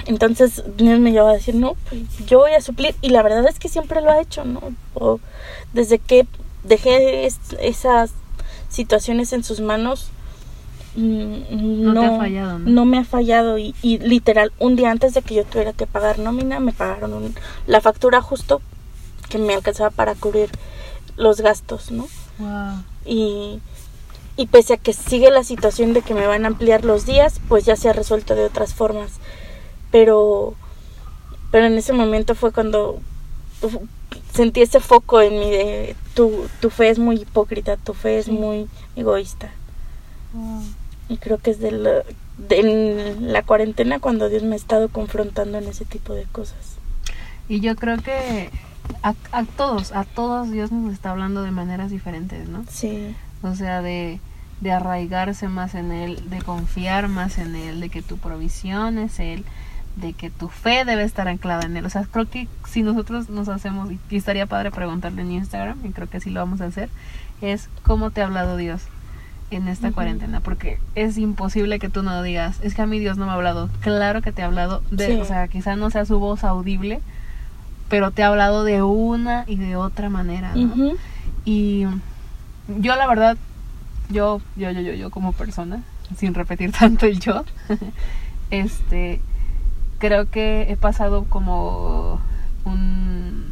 Entonces 0.07 0.65
Dios 0.77 0.99
me 0.99 1.13
lleva 1.13 1.31
a 1.31 1.35
decir, 1.35 1.55
no, 1.55 1.77
pues 1.89 2.03
yo 2.27 2.41
voy 2.41 2.55
a 2.55 2.61
suplir. 2.61 2.97
Y 3.03 3.11
la 3.11 3.23
verdad 3.23 3.47
es 3.49 3.61
que 3.61 3.69
siempre 3.69 4.01
lo 4.01 4.11
ha 4.11 4.21
hecho, 4.21 4.45
¿no? 4.45 4.61
O 4.95 5.21
desde 5.73 6.01
que 6.01 6.27
dejé 6.65 7.27
esas 7.61 8.11
situaciones 8.69 9.33
en 9.33 9.45
sus 9.45 9.61
manos, 9.61 10.09
mm, 10.97 11.85
No 11.85 11.95
no, 11.95 12.01
te 12.01 12.07
ha 12.07 12.17
fallado, 12.19 12.59
¿no? 12.59 12.71
no 12.71 12.85
me 12.85 12.99
ha 12.99 13.05
fallado 13.05 13.59
y, 13.59 13.75
y 13.83 13.99
literal 13.99 14.53
un 14.59 14.77
día 14.77 14.91
antes 14.91 15.15
de 15.15 15.23
que 15.23 15.35
yo 15.35 15.45
tuviera 15.45 15.73
que 15.73 15.87
pagar 15.87 16.19
nómina 16.19 16.61
me 16.61 16.73
pagaron 16.73 17.13
un- 17.13 17.35
la 17.67 17.81
factura 17.81 18.21
justo 18.23 18.61
que 19.29 19.39
me 19.39 19.55
alcanzaba 19.55 19.91
para 19.91 20.15
cubrir 20.15 20.51
los 21.17 21.41
gastos, 21.41 21.91
¿no? 21.91 22.07
Wow. 22.39 22.83
Y, 23.05 23.61
y 24.37 24.47
pese 24.47 24.75
a 24.75 24.77
que 24.79 24.93
sigue 24.93 25.31
la 25.31 25.45
situación 25.45 25.93
de 25.93 26.03
que 26.03 26.15
me 26.15 26.27
van 26.27 26.45
a 26.45 26.49
ampliar 26.49 26.85
los 26.85 27.05
días, 27.07 27.41
pues 27.49 27.65
ya 27.65 27.77
se 27.77 27.89
ha 27.89 27.93
resuelto 27.93 28.35
de 28.35 28.45
otras 28.47 28.73
formas. 28.75 29.13
Pero, 29.91 30.55
pero 31.51 31.67
en 31.67 31.75
ese 31.75 31.93
momento 31.93 32.35
fue 32.35 32.53
cuando 32.53 32.99
sentí 34.33 34.63
ese 34.63 34.81
foco 34.81 35.21
en 35.21 35.39
mí 35.39 35.51
de 35.51 35.97
tu, 36.15 36.47
tu 36.61 36.71
fe 36.71 36.89
es 36.91 36.99
muy 36.99 37.17
hipócrita, 37.17 37.77
tu 37.77 37.95
fe 37.95 38.19
es 38.19 38.27
Sí. 38.27 38.33
muy 38.33 38.67
egoísta. 38.97 39.51
Y 41.09 41.17
creo 41.19 41.39
que 41.39 41.51
es 41.51 41.59
de 41.61 41.73
la, 41.73 41.91
de 42.39 43.17
la 43.21 43.43
cuarentena 43.43 43.99
cuando 44.01 44.29
Dios 44.29 44.43
me 44.43 44.55
ha 44.55 44.57
estado 44.57 44.89
confrontando 44.89 45.59
en 45.59 45.65
ese 45.69 45.85
tipo 45.85 46.15
de 46.15 46.25
cosas. 46.25 46.77
Y 47.49 47.61
yo 47.61 47.77
creo 47.77 47.99
que 47.99 48.49
a, 49.03 49.15
a 49.33 49.45
todos, 49.45 49.93
a 49.93 50.05
todos 50.05 50.51
Dios 50.51 50.73
nos 50.73 50.93
está 50.93 51.11
hablando 51.11 51.43
de 51.43 51.51
maneras 51.51 51.91
diferentes, 51.91 52.49
¿no? 52.49 52.65
Sí, 52.71 53.15
O 53.43 53.55
sea, 53.55 53.83
de, 53.83 54.21
de 54.61 54.73
arraigarse 54.73 55.49
más 55.49 55.75
en 55.75 55.93
Él, 55.93 56.31
de 56.31 56.41
confiar 56.41 57.09
más 57.09 57.37
en 57.39 57.55
Él, 57.57 57.81
de 57.81 57.91
que 57.91 58.01
tu 58.01 58.17
provisión 58.17 58.99
es 58.99 59.19
Él, 59.19 59.45
de 59.97 60.13
que 60.15 60.31
tu 60.31 60.49
fe 60.49 60.85
debe 60.85 61.03
estar 61.03 61.29
anclada 61.29 61.65
en 61.65 61.77
Él. 61.77 61.85
O 61.87 61.91
sea, 61.91 62.05
creo 62.11 62.29
que 62.29 62.49
si 62.69 62.83
nosotros 62.83 63.29
nos 63.29 63.49
hacemos, 63.49 63.91
y 64.11 64.17
estaría 64.17 64.47
padre 64.47 64.71
preguntarle 64.71 65.23
en 65.23 65.33
Instagram, 65.33 65.79
y 65.85 65.91
creo 65.91 66.09
que 66.09 66.21
sí 66.21 66.31
lo 66.31 66.41
vamos 66.41 66.61
a 66.61 66.67
hacer, 66.67 66.89
es 67.41 67.69
cómo 67.83 68.11
te 68.11 68.23
ha 68.23 68.27
hablado 68.27 68.57
Dios 68.57 68.83
en 69.51 69.69
esta 69.69 69.93
cuarentena, 69.93 70.41
porque 70.41 70.79
es 70.95 71.19
imposible 71.19 71.79
que 71.79 71.91
tú 71.91 72.03
no 72.03 72.23
digas, 72.23 72.59
es 72.63 72.75
que 72.75 72.81
a 72.83 72.87
mí 72.87 72.99
Dios 72.99 73.19
no 73.19 73.27
me 73.27 73.33
ha 73.33 73.35
hablado. 73.35 73.69
Claro 73.81 74.23
que 74.23 74.33
te 74.33 74.43
ha 74.43 74.47
hablado, 74.47 74.83
de, 74.91 75.09
Sí. 75.09 75.21
o 75.21 75.25
sea, 75.27 75.47
quizá 75.49 75.77
no 75.77 75.91
sea 75.91 76.07
su 76.07 76.19
voz 76.19 76.43
audible, 76.43 77.01
pero 77.91 78.13
te 78.13 78.23
ha 78.23 78.29
hablado 78.29 78.65
de 78.65 78.83
una 78.83 79.45
y 79.47 79.57
de 79.57 79.77
otra 79.77 80.09
manera, 80.09 80.55
¿no? 80.55 80.93
Y 81.45 81.85
yo 82.69 82.97
la 82.97 83.07
verdad, 83.07 83.37
yo, 84.09 84.41
yo, 84.57 84.71
yo, 84.71 84.81
yo, 84.81 84.95
yo 84.95 85.11
como 85.11 85.33
persona, 85.33 85.83
sin 86.17 86.33
repetir 86.33 86.73
tanto 86.79 87.05
el 87.05 87.21
yo, 87.21 87.45
este, 88.51 89.21
creo 90.03 90.29
que 90.29 90.67
he 90.69 90.77
pasado 90.77 91.27
como 91.29 92.21
un, 92.65 93.45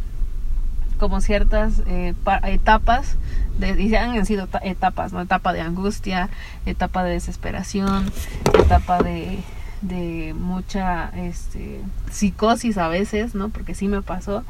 como 0.98 1.20
ciertas 1.20 1.82
eh, 1.86 2.12
pa- 2.24 2.40
etapas, 2.42 3.14
de, 3.60 3.80
y 3.80 3.94
han 3.94 4.26
sido 4.26 4.48
ta- 4.48 4.58
etapas, 4.64 5.12
¿no? 5.12 5.20
Etapa 5.20 5.52
de 5.52 5.60
angustia, 5.60 6.28
etapa 6.66 7.04
de 7.04 7.12
desesperación, 7.12 8.10
etapa 8.58 9.00
de, 9.00 9.38
de 9.82 10.34
mucha 10.36 11.10
este, 11.14 11.82
psicosis 12.10 12.78
a 12.78 12.88
veces, 12.88 13.36
¿no? 13.36 13.50
Porque 13.50 13.76
sí 13.76 13.86
me 13.86 14.02
pasó, 14.02 14.42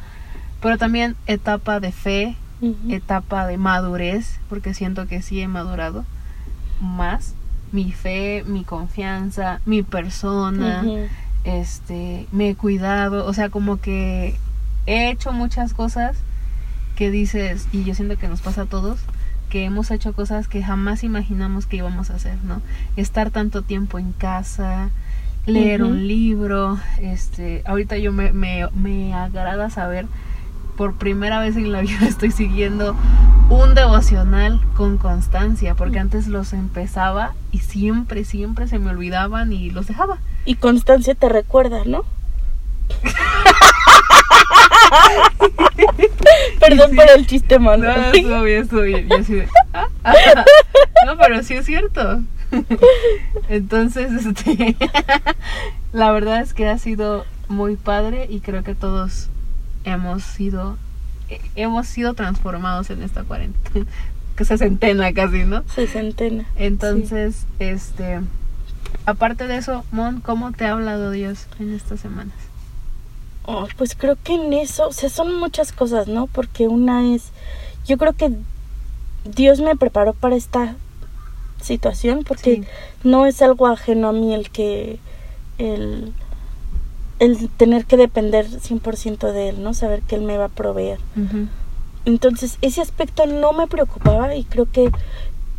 pero 0.63 0.79
también 0.79 1.17
etapa 1.27 1.81
de 1.81 1.93
fe, 1.93 2.35
etapa 2.91 3.47
de 3.47 3.59
madurez, 3.59 4.39
porque 4.49 4.73
siento 4.73 5.07
que 5.07 5.21
sí 5.21 5.39
he 5.43 5.49
madurado 5.49 6.07
más. 6.81 7.35
Mi 7.73 7.93
fe, 7.93 8.43
mi 8.47 8.65
confianza, 8.65 9.61
mi 9.67 9.83
persona. 9.83 10.83
Este, 11.45 12.27
me 12.33 12.51
he 12.51 12.55
cuidado, 12.55 13.27
o 13.27 13.33
sea, 13.33 13.49
como 13.49 13.79
que 13.79 14.37
he 14.87 15.11
hecho 15.11 15.33
muchas 15.33 15.75
cosas 15.75 16.17
que 16.97 17.11
dices, 17.11 17.67
y 17.73 17.85
yo 17.85 17.95
siento 17.95 18.19
que 18.19 18.29
nos 18.29 18.41
pasa 18.41 18.63
a 18.63 18.67
todos, 18.67 19.01
que 19.49 19.65
hemos 19.65 19.91
hecho 19.91 20.13
cosas 20.13 20.49
que 20.49 20.63
jamás 20.63 21.03
imaginamos 21.03 21.67
que 21.67 21.77
íbamos 21.77 22.11
a 22.11 22.17
hacer, 22.17 22.37
¿no? 22.45 22.63
Estar 22.97 23.31
tanto 23.31 23.63
tiempo 23.63 23.99
en 23.99 24.13
casa, 24.13 24.91
leer 25.47 25.83
un 25.83 26.07
libro, 26.07 26.79
este, 27.01 27.63
ahorita 27.67 27.99
yo 27.99 28.13
me, 28.13 28.33
me, 28.33 28.69
me 28.75 29.15
agrada 29.15 29.71
saber, 29.71 30.07
por 30.77 30.95
primera 30.95 31.41
vez 31.41 31.57
en 31.57 31.73
la 31.73 31.81
vida 31.83 32.07
estoy 32.07 32.31
siguiendo 32.31 32.97
un 33.51 33.75
devocional 33.75 34.61
con 34.77 34.97
constancia, 34.97 35.75
porque 35.75 35.99
antes 35.99 36.29
los 36.29 36.53
empezaba 36.53 37.33
y 37.51 37.59
siempre, 37.59 38.25
siempre 38.25 38.69
se 38.69 38.79
me 38.79 38.91
olvidaban 38.91 39.53
y 39.53 39.71
los 39.71 39.87
dejaba. 39.87 40.19
Y 40.45 40.57
Constancia 40.57 41.15
te 41.15 41.29
recuerda, 41.29 41.85
¿no? 41.85 42.05
Perdón 46.61 46.91
Sí. 46.91 46.97
por 46.97 47.11
el 47.11 47.27
chiste 47.27 47.59
malo. 47.59 47.85
No, 47.85 48.07
estuvo 48.13 48.43
bien, 48.43 48.63
estuvo 48.63 48.83
bien. 48.83 49.09
Yo 49.09 49.17
así 49.17 49.35
de, 49.35 49.49
"Ah, 49.73 49.87
ah". 50.05 50.15
No, 51.07 51.17
pero 51.19 51.43
sí 51.43 51.55
es 51.55 51.67
cierto. 51.67 52.21
Entonces, 53.49 54.13
este, 54.27 54.77
la 55.93 56.11
verdad 56.13 56.41
es 56.41 56.53
que 56.55 56.69
ha 56.69 56.79
sido 56.79 57.25
muy 57.49 57.77
padre 57.77 58.27
y 58.29 58.41
creo 58.41 58.63
que 58.65 58.75
todos 58.75 59.29
hemos 59.85 60.23
sido, 60.23 60.77
eh, 61.29 61.41
hemos 61.57 61.87
sido 61.87 62.15
transformados 62.15 62.91
en 62.91 63.03
esta 63.03 63.23
cuarentena, 63.23 63.87
que 64.37 64.45
se 64.45 64.59
centena 64.59 65.13
casi, 65.13 65.45
¿no? 65.45 65.63
Sesentena. 65.75 66.45
Entonces, 66.57 67.47
este, 67.61 68.21
aparte 69.07 69.47
de 69.47 69.57
eso, 69.57 69.85
Mon, 69.93 70.21
¿cómo 70.21 70.53
te 70.53 70.65
ha 70.67 70.73
hablado 70.73 71.11
Dios 71.11 71.47
en 71.59 71.73
estas 71.75 72.01
semanas? 72.01 72.35
Oh, 73.45 73.67
pues 73.77 73.95
creo 73.97 74.17
que 74.23 74.35
en 74.35 74.53
eso, 74.53 74.89
o 74.89 74.93
sea, 74.93 75.09
son 75.09 75.35
muchas 75.39 75.73
cosas, 75.73 76.07
¿no? 76.09 76.27
Porque 76.27 76.69
una 76.69 77.15
es, 77.15 77.31
yo 77.87 77.97
creo 77.99 78.13
que 78.13 78.31
Dios 79.25 79.61
me 79.61 79.77
preparó 79.77 80.13
para 80.13 80.37
esta 80.37 80.77
situación 81.61 82.25
porque 82.25 82.57
Sí. 82.57 82.65
no 83.05 83.27
es 83.27 83.43
algo 83.43 83.67
ajeno 83.67 84.09
a 84.09 84.13
mí 84.13 84.35
el 84.35 84.51
que, 84.51 84.99
el, 85.59 86.13
el 87.19 87.49
tener 87.51 87.85
que 87.87 87.97
depender 87.97 88.47
100% 88.49 89.33
de 89.33 89.51
Él, 89.51 89.63
¿no? 89.63 89.75
Saber 89.75 90.03
que 90.03 90.17
Él 90.17 90.23
me 90.23 90.39
va 90.39 90.47
a 90.47 90.49
proveer. 90.49 90.99
Entonces, 92.07 92.57
ese 92.63 92.81
aspecto 92.81 93.27
no 93.27 93.53
me 93.53 93.67
preocupaba 93.67 94.35
y 94.35 94.45
creo 94.45 94.67
que 94.71 94.91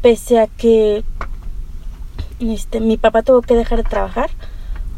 pese 0.01 0.39
a 0.39 0.47
que 0.47 1.03
este 2.49 2.79
mi 2.79 2.97
papá 2.97 3.21
tuvo 3.21 3.41
que 3.41 3.53
dejar 3.53 3.83
de 3.83 3.89
trabajar 3.89 4.29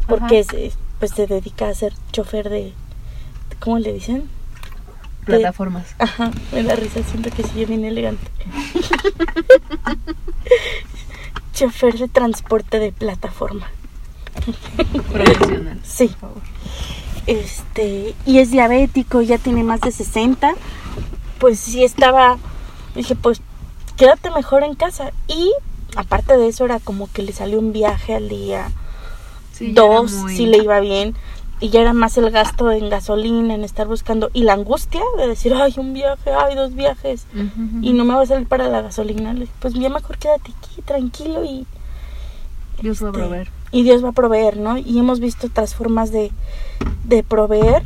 porque 0.06 0.40
Ajá. 0.40 0.50
se, 0.50 0.72
pues 0.98 1.12
se 1.12 1.26
dedica 1.26 1.68
a 1.68 1.74
ser 1.74 1.92
chofer 2.12 2.48
de 2.48 2.72
¿cómo 3.60 3.78
le 3.78 3.92
dicen? 3.92 4.28
Plataformas. 5.24 5.94
Ajá, 5.98 6.30
me 6.52 6.62
da 6.62 6.76
risa, 6.76 7.02
siento 7.02 7.30
que 7.30 7.42
soy 7.42 7.64
bien 7.64 7.84
elegante. 7.84 8.26
chofer 11.54 11.96
de 11.96 12.08
transporte 12.08 12.78
de 12.78 12.92
plataforma. 12.92 13.66
Profesional. 15.12 15.80
Sí. 15.82 16.08
Por 16.08 16.18
favor. 16.18 16.42
este 17.26 18.14
y 18.26 18.38
es 18.38 18.50
diabético, 18.50 19.22
ya 19.22 19.38
tiene 19.38 19.64
más 19.64 19.80
de 19.80 19.92
60, 19.92 20.52
pues 21.38 21.58
sí 21.58 21.84
estaba, 21.84 22.36
dije, 22.94 23.14
pues 23.14 23.40
quédate 23.96 24.30
mejor 24.30 24.62
en 24.62 24.74
casa. 24.74 25.12
Y 25.28 25.52
aparte 25.96 26.36
de 26.36 26.48
eso 26.48 26.64
era 26.64 26.78
como 26.80 27.10
que 27.12 27.22
le 27.22 27.32
salió 27.32 27.58
un 27.58 27.72
viaje 27.72 28.14
al 28.14 28.28
día, 28.28 28.70
Sí, 29.52 29.72
dos, 29.72 30.12
muy- 30.12 30.36
si 30.36 30.46
le 30.46 30.58
iba 30.58 30.80
bien. 30.80 31.14
Y 31.60 31.70
ya 31.70 31.80
era 31.80 31.92
más 31.92 32.18
el 32.18 32.30
gasto 32.30 32.70
en 32.72 32.90
gasolina, 32.90 33.54
en 33.54 33.62
estar 33.64 33.86
buscando. 33.86 34.28
Y 34.34 34.42
la 34.42 34.54
angustia 34.54 35.00
de 35.16 35.28
decir, 35.28 35.54
ay, 35.54 35.72
un 35.78 35.94
viaje, 35.94 36.30
ay, 36.32 36.56
dos 36.56 36.74
viajes. 36.74 37.26
Y 37.80 37.92
no 37.92 38.04
me 38.04 38.14
va 38.14 38.22
a 38.22 38.26
salir 38.26 38.46
para 38.48 38.68
la 38.68 38.82
gasolina. 38.82 39.32
Le 39.32 39.40
dije, 39.42 39.52
pues 39.60 39.72
ya 39.74 39.88
mejor 39.88 40.18
quédate 40.18 40.50
aquí, 40.58 40.82
tranquilo 40.82 41.44
y 41.44 41.66
Dios 42.82 43.02
va 43.02 43.06
a 43.06 43.10
este, 43.12 43.20
proveer. 43.22 43.48
Y 43.70 43.82
Dios 43.84 44.04
va 44.04 44.08
a 44.08 44.12
proveer, 44.12 44.56
¿no? 44.56 44.76
Y 44.76 44.98
hemos 44.98 45.20
visto 45.20 45.46
otras 45.46 45.74
formas 45.76 46.10
de, 46.10 46.32
de 47.04 47.22
proveer. 47.22 47.82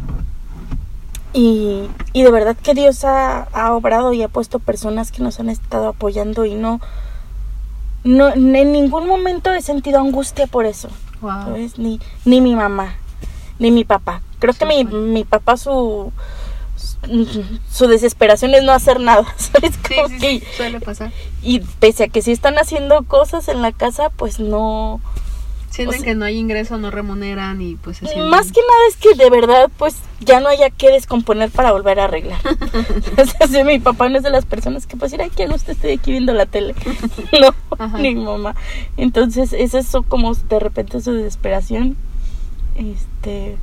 Y, 1.35 1.83
y 2.15 2.23
de 2.23 2.31
verdad 2.31 2.57
que 2.57 2.75
Dios 2.75 3.05
ha, 3.05 3.43
ha 3.53 3.75
obrado 3.75 4.13
y 4.15 4.23
ha 4.23 4.29
puesto 4.29 4.59
personas 4.59 5.13
que 5.13 5.23
nos 5.23 5.39
han 5.41 5.51
estado 5.51 5.89
apoyando 5.89 6.47
y 6.47 6.55
no, 6.55 6.81
no 8.05 8.29
en 8.33 8.73
ningún 8.73 9.07
momento 9.07 9.53
he 9.53 9.63
sentido 9.63 10.01
angustia 10.01 10.47
por 10.47 10.67
eso, 10.67 10.89
Wow. 11.21 11.43
¿sabes? 11.45 11.79
Ni, 11.79 12.01
ni 12.25 12.41
mi 12.41 12.55
mamá, 12.55 12.95
ni 13.59 13.71
mi 13.71 13.85
papá. 13.85 14.23
Creo 14.39 14.55
que 14.55 14.65
mi, 14.67 14.85
mi 14.85 15.25
papá 15.25 15.57
su, 15.57 16.13
su 17.71 17.87
desesperación 17.87 18.55
es 18.55 18.63
no 18.63 18.73
hacer 18.73 19.01
nada, 19.01 19.25
¿sabes? 19.37 19.73
Sí, 19.89 19.95
Como 19.97 20.09
sí, 20.09 20.19
que- 20.19 20.43
suele 20.57 20.81
pasar. 20.81 21.13
Y 21.43 21.61
pese 21.61 22.05
a 22.05 22.09
que 22.09 22.23
sí 22.23 22.33
están 22.33 22.59
haciendo 22.59 23.05
cosas 23.05 23.49
en 23.49 23.63
la 23.63 23.73
casa, 23.73 24.11
pues 24.11 24.39
no, 24.41 25.01
Sienten 25.71 26.01
O 26.01 26.03
sea- 26.03 26.13
que 26.13 26.15
no 26.15 26.25
hay 26.25 26.37
ingreso, 26.39 26.79
no 26.79 26.91
remuneran 26.91 27.61
y 27.61 27.77
pues 27.77 27.99
se 27.99 28.07
sienten... 28.07 28.31
Más 28.31 28.51
que 28.53 28.61
nada 28.61 28.81
es 28.89 28.97
que 28.97 29.15
de 29.15 29.31
verdad, 29.31 29.71
pues 29.77 29.97
ya 30.21 30.41
no 30.41 30.49
haya 30.49 30.71
que 30.71 30.91
descomponer 30.91 31.51
para 31.51 31.73
volver 31.73 32.01
a 32.01 32.05
arreglar. 32.05 32.41
o 33.19 33.25
sea, 33.27 33.47
si 33.47 33.63
mi 33.65 33.79
papá 33.79 34.09
no 34.09 34.17
es 34.17 34.23
de 34.25 34.31
las 34.31 34.47
personas 34.47 34.87
que 34.87 34.97
pues, 34.97 35.13
ay, 35.13 35.31
qué 35.37 35.47
gusto 35.47 35.73
estoy 35.73 35.93
aquí 35.93 36.11
viendo 36.11 36.33
la 36.33 36.47
tele. 36.47 36.75
no, 37.41 37.55
Ajá. 37.79 37.99
ni 37.99 38.15
mamá. 38.15 38.55
Entonces, 38.97 39.53
es 39.53 39.75
eso 39.75 40.03
como 40.03 40.35
de 40.35 40.59
repente 40.59 41.01
su 41.01 41.13
desesperación. 41.13 41.97
Este. 42.77 43.57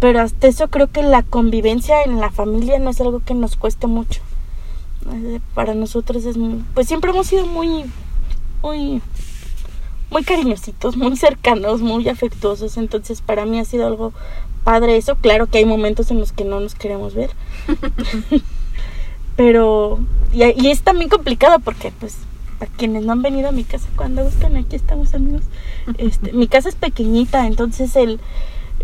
Pero 0.00 0.20
hasta 0.20 0.48
eso 0.48 0.68
creo 0.68 0.88
que 0.88 1.02
la 1.02 1.22
convivencia 1.22 2.02
en 2.02 2.20
la 2.20 2.30
familia 2.30 2.78
no 2.78 2.90
es 2.90 3.00
algo 3.00 3.20
que 3.20 3.34
nos 3.34 3.56
cueste 3.56 3.86
mucho. 3.86 4.20
Eh, 5.12 5.40
Para 5.54 5.74
nosotros 5.74 6.24
es 6.24 6.36
muy. 6.36 6.62
Pues 6.74 6.88
siempre 6.88 7.10
hemos 7.10 7.26
sido 7.28 7.46
muy. 7.46 7.84
Muy. 8.62 9.00
Muy 10.12 10.22
cariñositos, 10.22 10.96
muy 10.96 11.16
cercanos, 11.16 11.80
muy 11.80 12.08
afectuosos. 12.08 12.76
Entonces 12.76 13.22
para 13.22 13.44
mí 13.46 13.58
ha 13.58 13.64
sido 13.64 13.86
algo 13.86 14.12
padre 14.62 14.96
eso. 14.96 15.16
Claro 15.16 15.46
que 15.46 15.58
hay 15.58 15.64
momentos 15.64 16.10
en 16.10 16.20
los 16.20 16.32
que 16.32 16.44
no 16.44 16.60
nos 16.60 16.74
queremos 16.74 17.14
ver. 17.14 17.30
Pero, 19.36 19.98
y, 20.32 20.44
y 20.62 20.70
es 20.70 20.82
también 20.82 21.08
complicado 21.08 21.58
porque 21.58 21.92
pues 21.98 22.18
para 22.58 22.70
quienes 22.70 23.04
no 23.04 23.12
han 23.12 23.22
venido 23.22 23.48
a 23.48 23.52
mi 23.52 23.64
casa 23.64 23.88
cuando 23.96 24.22
gusten, 24.22 24.56
aquí 24.56 24.76
estamos 24.76 25.14
amigos. 25.14 25.42
Este, 25.98 26.32
mi 26.32 26.46
casa 26.46 26.68
es 26.68 26.76
pequeñita, 26.76 27.46
entonces 27.46 27.96
el, 27.96 28.20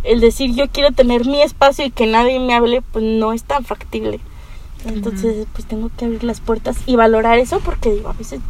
el 0.02 0.20
decir 0.20 0.52
yo 0.54 0.68
quiero 0.68 0.90
tener 0.92 1.26
mi 1.26 1.42
espacio 1.42 1.84
y 1.84 1.90
que 1.90 2.06
nadie 2.06 2.40
me 2.40 2.54
hable, 2.54 2.82
pues 2.82 3.04
no 3.04 3.32
es 3.32 3.44
tan 3.44 3.64
factible. 3.64 4.18
Entonces, 4.86 5.46
pues 5.52 5.66
tengo 5.66 5.90
que 5.96 6.04
abrir 6.04 6.24
las 6.24 6.40
puertas 6.40 6.78
y 6.86 6.96
valorar 6.96 7.38
eso 7.38 7.60
porque 7.60 7.90
digo, 7.90 8.08
a 8.08 8.12
veces 8.14 8.40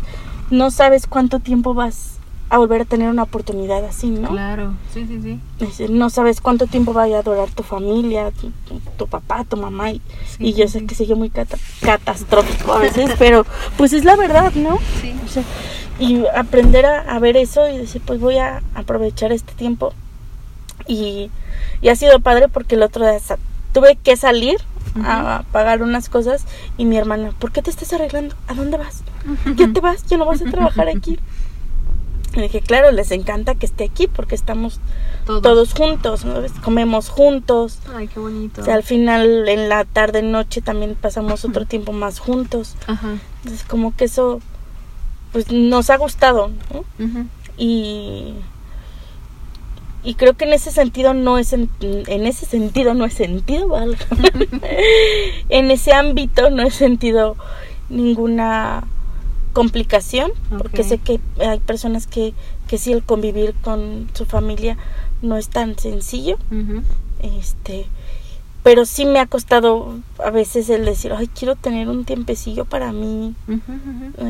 no 0.50 0.70
sabes 0.70 1.06
cuánto 1.06 1.40
tiempo 1.40 1.74
vas 1.74 2.17
a 2.50 2.58
volver 2.58 2.82
a 2.82 2.84
tener 2.86 3.08
una 3.10 3.24
oportunidad 3.24 3.84
así, 3.84 4.08
¿no? 4.08 4.28
Claro, 4.30 4.72
sí, 4.94 5.06
sí, 5.06 5.20
sí. 5.22 5.40
Es 5.82 5.90
No 5.90 6.08
sabes 6.08 6.40
cuánto 6.40 6.66
tiempo 6.66 6.92
vaya 6.94 7.18
a 7.18 7.22
durar 7.22 7.50
tu 7.50 7.62
familia, 7.62 8.30
tu, 8.30 8.50
tu- 8.66 8.80
tu 8.96 9.06
papá, 9.06 9.44
tu 9.44 9.56
mamá. 9.56 9.90
Y, 9.90 10.00
Sí, 10.26 10.36
y 10.46 10.52
yo 10.54 10.66
sí, 10.66 10.72
sé 10.74 10.78
sí. 10.80 10.86
que 10.86 10.94
sigue 10.94 11.14
muy 11.14 11.28
cata- 11.30 11.58
catastrófico 11.82 12.72
a 12.72 12.78
veces, 12.78 13.10
pero 13.18 13.44
pues 13.76 13.92
es 13.92 14.04
la 14.04 14.16
verdad, 14.16 14.52
¿no? 14.54 14.78
Sí. 15.02 15.14
O 15.24 15.28
sea, 15.28 15.42
y 15.98 16.24
aprender 16.34 16.86
a, 16.86 17.00
a 17.00 17.18
ver 17.18 17.36
eso 17.36 17.68
y 17.68 17.76
decir, 17.76 18.00
pues 18.04 18.18
voy 18.20 18.38
a 18.38 18.62
aprovechar 18.74 19.30
este 19.32 19.52
tiempo. 19.54 19.92
Y, 20.86 21.30
y 21.82 21.88
ha 21.88 21.96
sido 21.96 22.20
padre 22.20 22.48
porque 22.48 22.76
el 22.76 22.82
otro 22.82 23.04
día 23.06 23.18
tuve 23.74 23.96
que 23.96 24.16
salir 24.16 24.56
a 25.04 25.44
pagar 25.52 25.82
unas 25.82 26.08
cosas 26.08 26.44
y 26.78 26.84
mi 26.86 26.96
hermana, 26.96 27.32
¿por 27.38 27.52
qué 27.52 27.60
te 27.62 27.70
estás 27.70 27.92
arreglando? 27.92 28.34
¿A 28.48 28.54
dónde 28.54 28.78
vas? 28.78 29.02
¿Ya 29.56 29.70
te 29.72 29.80
vas? 29.80 30.04
¿Ya 30.06 30.16
no 30.16 30.24
vas 30.24 30.40
a 30.40 30.46
trabajar 30.50 30.88
aquí? 30.88 31.18
Y 32.38 32.42
dije, 32.42 32.60
claro, 32.60 32.92
les 32.92 33.10
encanta 33.10 33.56
que 33.56 33.66
esté 33.66 33.84
aquí 33.84 34.06
porque 34.06 34.34
estamos 34.36 34.80
Todos. 35.26 35.42
todos 35.42 35.74
juntos, 35.74 36.24
¿no? 36.24 36.40
comemos 36.62 37.08
juntos. 37.08 37.80
Ay, 37.92 38.06
qué 38.06 38.20
bonito. 38.20 38.60
O 38.60 38.64
sea, 38.64 38.74
al 38.74 38.84
final, 38.84 39.48
en 39.48 39.68
la 39.68 39.84
tarde, 39.84 40.22
noche, 40.22 40.60
también 40.62 40.94
pasamos 40.94 41.44
otro 41.44 41.66
tiempo 41.66 41.92
más 41.92 42.20
juntos. 42.20 42.76
Ajá. 42.86 43.16
Entonces, 43.42 43.66
como 43.66 43.94
que 43.96 44.04
eso, 44.04 44.40
pues 45.32 45.50
nos 45.50 45.90
ha 45.90 45.96
gustado. 45.96 46.52
Y, 47.56 48.34
y 50.04 50.14
creo 50.14 50.34
que 50.34 50.44
en 50.44 50.52
ese 50.52 50.70
sentido 50.70 51.12
no 51.14 51.38
es, 51.38 51.52
en, 51.52 51.68
en 51.80 52.26
ese 52.26 52.46
sentido 52.46 52.94
no 52.94 53.04
he 53.04 53.10
sentido, 53.10 53.66
valga. 53.66 53.98
en 55.48 55.70
ese 55.72 55.92
ámbito 55.92 56.50
no 56.50 56.62
he 56.62 56.70
sentido 56.70 57.36
ninguna 57.88 58.84
complicación, 59.58 60.30
porque 60.56 60.84
sé 60.84 60.98
que 60.98 61.18
hay 61.40 61.58
personas 61.58 62.06
que, 62.06 62.32
que 62.68 62.78
sí 62.78 62.92
el 62.92 63.02
convivir 63.02 63.54
con 63.60 64.08
su 64.14 64.24
familia 64.24 64.76
no 65.20 65.36
es 65.36 65.48
tan 65.48 65.76
sencillo. 65.76 66.38
Este 67.20 67.86
pero 68.62 68.84
sí 68.84 69.04
me 69.04 69.18
ha 69.18 69.26
costado 69.26 69.94
a 70.24 70.30
veces 70.30 70.70
el 70.70 70.84
decir 70.84 71.12
ay 71.12 71.26
quiero 71.26 71.56
tener 71.56 71.88
un 71.88 72.04
tiempecillo 72.04 72.66
para 72.66 72.92
mí 72.92 73.34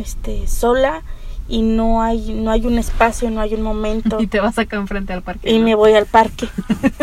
este 0.00 0.47
sola 0.47 1.02
y 1.49 1.61
no 1.62 2.00
hay 2.02 2.32
no 2.32 2.50
hay 2.50 2.64
un 2.64 2.78
espacio 2.78 3.30
no 3.30 3.42
hay 3.42 3.52
un 3.52 3.61
momento. 3.62 4.16
Y 4.20 4.28
te 4.28 4.40
vas 4.40 4.58
acá 4.58 4.76
enfrente 4.76 5.12
al 5.12 5.23
parque. 5.23 5.50
y 5.50 5.58
¿no? 5.58 5.64
me 5.66 5.74
voy 5.74 5.92
al 5.92 6.07
parque. 6.07 6.48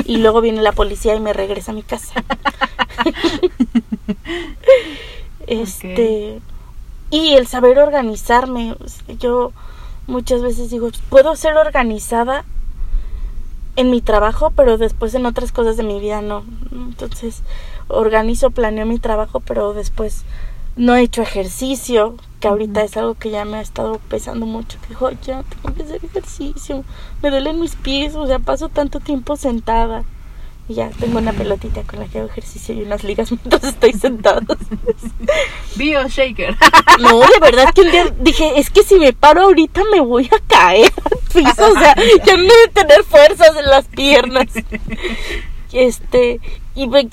Y 0.05 0.17
luego 0.17 0.41
viene 0.41 0.63
la 0.63 0.71
policía 0.71 1.13
y 1.13 1.19
me 1.19 1.33
regresa 1.33 1.71
a 1.73 1.75
mi 1.75 1.83
casa. 1.83 2.23
Este 5.47 6.41
y 7.15 7.35
el 7.35 7.47
saber 7.47 7.79
organizarme 7.79 8.75
sea, 8.85 9.15
yo 9.15 9.53
muchas 10.07 10.41
veces 10.41 10.69
digo 10.69 10.89
puedo 11.09 11.35
ser 11.35 11.55
organizada 11.55 12.43
en 13.77 13.89
mi 13.89 14.01
trabajo 14.01 14.51
pero 14.51 14.77
después 14.77 15.13
en 15.15 15.25
otras 15.25 15.51
cosas 15.51 15.77
de 15.77 15.83
mi 15.83 15.99
vida 15.99 16.21
no. 16.21 16.43
Entonces 16.71 17.41
organizo 17.87 18.51
planeo 18.51 18.85
mi 18.85 18.99
trabajo 18.99 19.39
pero 19.39 19.73
después 19.73 20.23
no 20.75 20.93
he 20.95 21.03
hecho 21.03 21.21
ejercicio 21.21 22.15
que 22.41 22.49
ahorita 22.49 22.83
es 22.83 22.97
algo 22.97 23.15
que 23.15 23.29
ya 23.31 23.45
me 23.45 23.57
ha 23.57 23.61
estado 23.61 23.99
pesando 24.09 24.45
mucho 24.45 24.77
que 24.81 24.89
digo 24.89 25.07
"Ay, 25.07 25.17
ya 25.25 25.43
tengo 25.43 25.73
que 25.73 25.83
hacer 25.83 26.03
ejercicio 26.03 26.83
me 27.23 27.29
duelen 27.29 27.61
mis 27.61 27.75
pies 27.75 28.13
o 28.15 28.27
sea 28.27 28.39
paso 28.39 28.67
tanto 28.67 28.99
tiempo 28.99 29.37
sentada 29.37 30.03
y 30.67 30.73
ya 30.75 30.89
tengo 30.89 31.19
una 31.19 31.31
pelotita 31.33 31.83
con 31.83 31.99
la 31.99 32.07
que 32.07 32.19
hago 32.19 32.27
ejercicio 32.29 32.73
y 32.73 32.81
unas 32.81 33.03
ligas 33.03 33.31
mientras 33.31 33.63
estoy 33.63 33.93
sentada 33.93 34.41
Bio 35.75 36.07
Shaker. 36.07 36.55
no, 36.99 37.19
de 37.19 37.39
verdad 37.41 37.73
que 37.73 37.81
un 37.81 37.91
día 37.91 38.13
dije, 38.19 38.59
es 38.59 38.69
que 38.69 38.83
si 38.83 38.95
me 38.95 39.13
paro 39.13 39.41
ahorita 39.43 39.81
me 39.91 40.01
voy 40.01 40.25
a 40.31 40.39
caer 40.47 40.91
al 41.03 41.19
piso, 41.33 41.67
o 41.71 41.79
sea, 41.79 41.95
ya 42.25 42.37
no 42.37 42.43
de 42.43 42.67
tener 42.73 43.03
fuerzas 43.03 43.55
en 43.57 43.65
las 43.69 43.85
piernas. 43.85 44.47
Este, 45.71 46.39
y 46.73 46.87
me- 46.87 47.09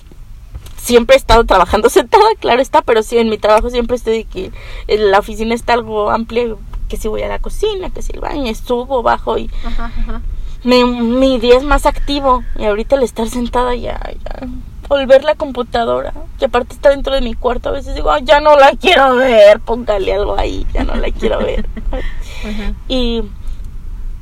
siempre 0.79 1.15
he 1.17 1.19
estado 1.19 1.45
trabajando 1.45 1.89
sentada, 1.91 2.25
claro 2.41 2.61
está, 2.63 2.83
pero 2.83 3.03
sí, 3.03 3.19
en 3.19 3.29
mi 3.29 3.39
trabajo 3.39 3.71
siempre 3.71 3.97
estoy 3.97 4.19
de 4.19 4.25
que 4.25 4.53
la 4.97 5.19
oficina 5.19 5.55
está 5.55 5.75
algo 5.75 6.11
amplia, 6.11 6.55
que 6.89 6.97
si 6.97 7.09
voy 7.09 7.23
a 7.23 7.29
la 7.29 7.39
cocina, 7.39 7.91
que 7.91 8.03
si 8.03 8.13
el 8.13 8.21
baño, 8.21 8.53
subo, 8.55 9.03
bajo 9.03 9.39
y 9.39 9.51
Ajá, 9.65 9.87
ajá. 9.87 10.23
Me, 10.65 10.85
mi 10.85 11.39
día 11.39 11.57
es 11.57 11.65
más 11.65 11.87
activo 11.87 12.45
y 12.59 12.65
ahorita 12.65 12.97
el 12.97 13.03
estar 13.03 13.29
sentada 13.29 13.75
ya, 13.75 13.99
ya, 14.25 14.47
volver 14.89 15.25
la 15.25 15.35
computadora, 15.35 16.13
que 16.39 16.45
aparte 16.45 16.75
está 16.75 16.91
dentro 16.91 17.15
de 17.15 17.21
mi 17.21 17.35
cuarto, 17.35 17.71
a 17.71 17.73
veces 17.73 17.95
digo, 17.95 18.11
"Ay, 18.11 18.23
ya 18.25 18.41
no 18.41 18.57
la 18.57 18.73
quiero 18.73 19.17
ver, 19.17 19.59
póngale 19.61 20.13
algo 20.13 20.39
ahí, 20.39 20.67
ya 20.75 20.85
no 20.85 20.95
la 20.95 21.11
quiero 21.11 21.39
ver. 21.39 21.67
Y, 22.89 23.23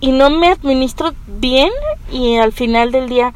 y 0.00 0.12
no 0.12 0.28
me 0.30 0.48
administro 0.48 1.12
bien 1.26 1.70
y 2.12 2.36
al 2.36 2.52
final 2.52 2.92
del 2.92 3.08
día, 3.08 3.32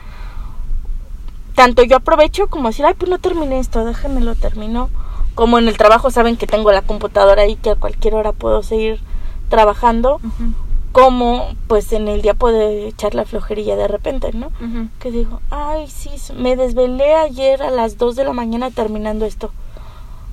tanto 1.55 1.83
yo 1.85 1.97
aprovecho 1.97 2.49
como 2.49 2.69
decir, 2.69 2.85
ay, 2.85 2.95
pues 2.95 3.11
no 3.11 3.19
terminé 3.19 3.59
esto, 3.61 3.85
déjame 3.85 4.21
lo 4.21 4.35
termino. 4.35 4.91
Como 5.35 5.59
en 5.59 5.69
el 5.69 5.77
trabajo 5.77 6.11
saben 6.11 6.37
que 6.37 6.47
tengo 6.47 6.71
la 6.71 6.83
computadora 6.83 7.43
ahí, 7.43 7.57
que 7.57 7.71
a 7.71 7.75
cualquier 7.77 8.15
hora 8.15 8.33
puedo 8.33 8.63
seguir 8.63 9.01
trabajando 9.49 10.17
Ujú, 10.17 10.53
como 10.95 11.57
pues 11.67 11.93
en 11.93 12.07
el 12.07 12.23
día 12.23 12.35
puede 12.35 12.87
echar 12.87 13.17
la 13.17 13.25
flojerilla 13.25 13.75
de 13.75 13.89
repente, 13.89 14.31
¿no? 14.33 14.53
Que 15.01 15.11
digo, 15.11 15.41
ay, 15.51 15.89
sí, 15.91 16.11
me 16.35 16.55
desvelé 16.55 17.17
ayer 17.17 17.65
a 17.65 17.71
las 17.73 17.99
2 17.99 18.15
de 18.15 18.23
la 18.23 18.33
mañana 18.33 18.71
terminando 18.71 19.25
esto. 19.27 19.51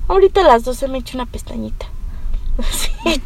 Ahorita 0.06 0.42
a 0.42 0.44
las 0.44 0.62
12 0.62 0.86
me 0.86 0.98
echo 0.98 1.16
una 1.18 1.26
pestañita. 1.26 1.86
Sí, 2.70 3.20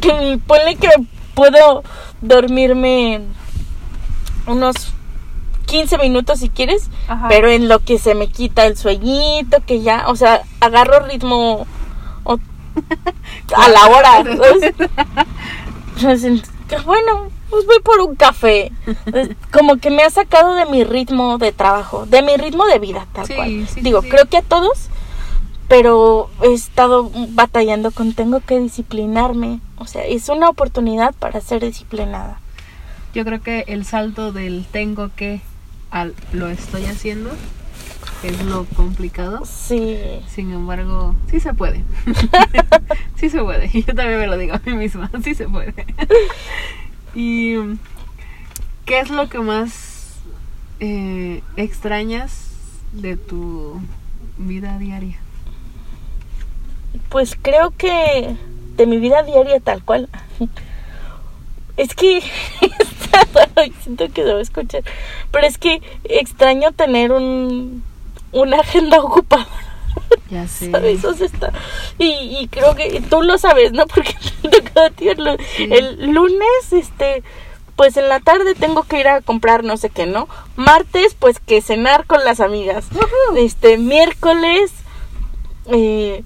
que 0.00 0.38
ponle 0.46 0.76
que 0.76 0.88
puedo 1.34 1.82
dormirme 2.20 3.20
unos 4.46 4.76
15 5.66 5.98
minutos 5.98 6.38
si 6.38 6.50
quieres, 6.50 6.88
Ajá. 7.08 7.26
pero 7.28 7.50
en 7.50 7.66
lo 7.68 7.80
que 7.80 7.98
se 7.98 8.14
me 8.14 8.28
quita 8.28 8.64
el 8.66 8.76
sueñito, 8.76 9.56
que 9.66 9.80
ya, 9.80 10.04
o 10.06 10.14
sea, 10.14 10.42
agarro 10.60 11.00
ritmo 11.00 11.66
o- 12.22 12.38
a 13.56 13.68
la 13.68 13.86
hora. 13.88 14.22
¿sabes? 16.00 16.24
Que 16.68 16.76
bueno, 16.78 17.28
pues 17.50 17.64
voy 17.66 17.78
por 17.80 18.00
un 18.00 18.16
café. 18.16 18.72
Como 19.52 19.76
que 19.76 19.90
me 19.90 20.02
ha 20.02 20.10
sacado 20.10 20.54
de 20.54 20.66
mi 20.66 20.82
ritmo 20.84 21.38
de 21.38 21.52
trabajo, 21.52 22.06
de 22.06 22.22
mi 22.22 22.36
ritmo 22.36 22.66
de 22.66 22.78
vida, 22.80 23.06
tal 23.12 23.26
Sí, 23.26 23.34
cual. 23.34 23.68
sí, 23.72 23.80
Digo, 23.82 24.02
sí. 24.02 24.08
creo 24.08 24.26
que 24.26 24.38
a 24.38 24.42
todos, 24.42 24.88
pero 25.68 26.28
he 26.42 26.52
estado 26.52 27.10
batallando 27.30 27.90
con 27.92 28.12
tengo 28.14 28.40
que 28.40 28.58
disciplinarme. 28.58 29.60
O 29.78 29.86
sea, 29.86 30.04
es 30.04 30.28
una 30.28 30.48
oportunidad 30.48 31.14
para 31.14 31.40
ser 31.40 31.62
disciplinada. 31.62 32.40
Yo 33.14 33.24
creo 33.24 33.40
que 33.40 33.64
el 33.68 33.84
salto 33.84 34.32
del 34.32 34.66
tengo 34.70 35.10
que 35.14 35.40
al 35.90 36.14
lo 36.32 36.48
estoy 36.48 36.84
haciendo 36.86 37.30
es 38.22 38.42
lo 38.44 38.64
complicado. 38.64 39.44
Sí. 39.44 39.98
Sin 40.28 40.52
embargo, 40.52 41.14
sí 41.30 41.40
se 41.40 41.54
puede. 41.54 41.82
sí 43.16 43.30
se 43.30 43.42
puede. 43.42 43.70
Y 43.72 43.82
yo 43.86 43.94
también 43.94 44.18
me 44.18 44.26
lo 44.26 44.36
digo 44.36 44.54
a 44.54 44.60
mí 44.64 44.74
misma. 44.74 45.10
Sí 45.22 45.34
se 45.34 45.48
puede. 45.48 45.74
¿Y 47.14 47.56
qué 48.84 49.00
es 49.00 49.10
lo 49.10 49.28
que 49.28 49.38
más 49.38 50.16
eh, 50.80 51.42
extrañas 51.56 52.50
de 52.92 53.16
tu 53.16 53.80
vida 54.38 54.78
diaria? 54.78 55.18
Pues 57.08 57.36
creo 57.40 57.72
que 57.76 58.36
de 58.76 58.86
mi 58.86 58.98
vida 58.98 59.22
diaria 59.22 59.60
tal 59.60 59.82
cual. 59.82 60.08
Es 61.76 61.94
que 61.94 62.18
está 62.18 63.26
raro 63.34 63.66
y 63.66 63.72
siento 63.82 64.08
que 64.08 64.22
se 64.22 64.32
va 64.32 64.38
a 64.38 64.42
escuchar. 64.42 64.82
Pero 65.30 65.46
es 65.46 65.58
que 65.58 65.82
extraño 66.04 66.72
tener 66.72 67.12
un 67.12 67.82
una 68.40 68.60
agenda 68.60 69.00
ocupada. 69.00 69.46
Ya 70.30 70.46
sé. 70.46 70.70
¿Sabes? 70.70 71.04
O 71.04 71.14
sea, 71.14 71.26
está. 71.26 71.52
Y, 71.98 72.06
y 72.40 72.48
creo 72.48 72.74
que 72.74 73.02
tú 73.08 73.22
lo 73.22 73.38
sabes, 73.38 73.72
¿no? 73.72 73.86
Porque 73.94 74.14
te 74.42 74.60
tocó 74.60 74.80
a 74.80 74.90
ti 74.90 75.08
el, 75.08 75.38
Sí. 75.56 75.68
el 75.70 76.10
lunes, 76.12 76.72
este. 76.72 77.22
Pues 77.76 77.98
en 77.98 78.08
la 78.08 78.20
tarde 78.20 78.54
tengo 78.54 78.84
que 78.84 78.98
ir 79.00 79.06
a 79.08 79.20
comprar 79.20 79.62
no 79.62 79.76
sé 79.76 79.90
qué, 79.90 80.06
¿no? 80.06 80.28
Martes, 80.56 81.14
pues 81.18 81.38
que 81.40 81.60
cenar 81.60 82.06
con 82.06 82.24
las 82.24 82.40
amigas. 82.40 82.86
Este, 83.36 83.76
miércoles, 83.76 84.72
eh, 85.66 86.24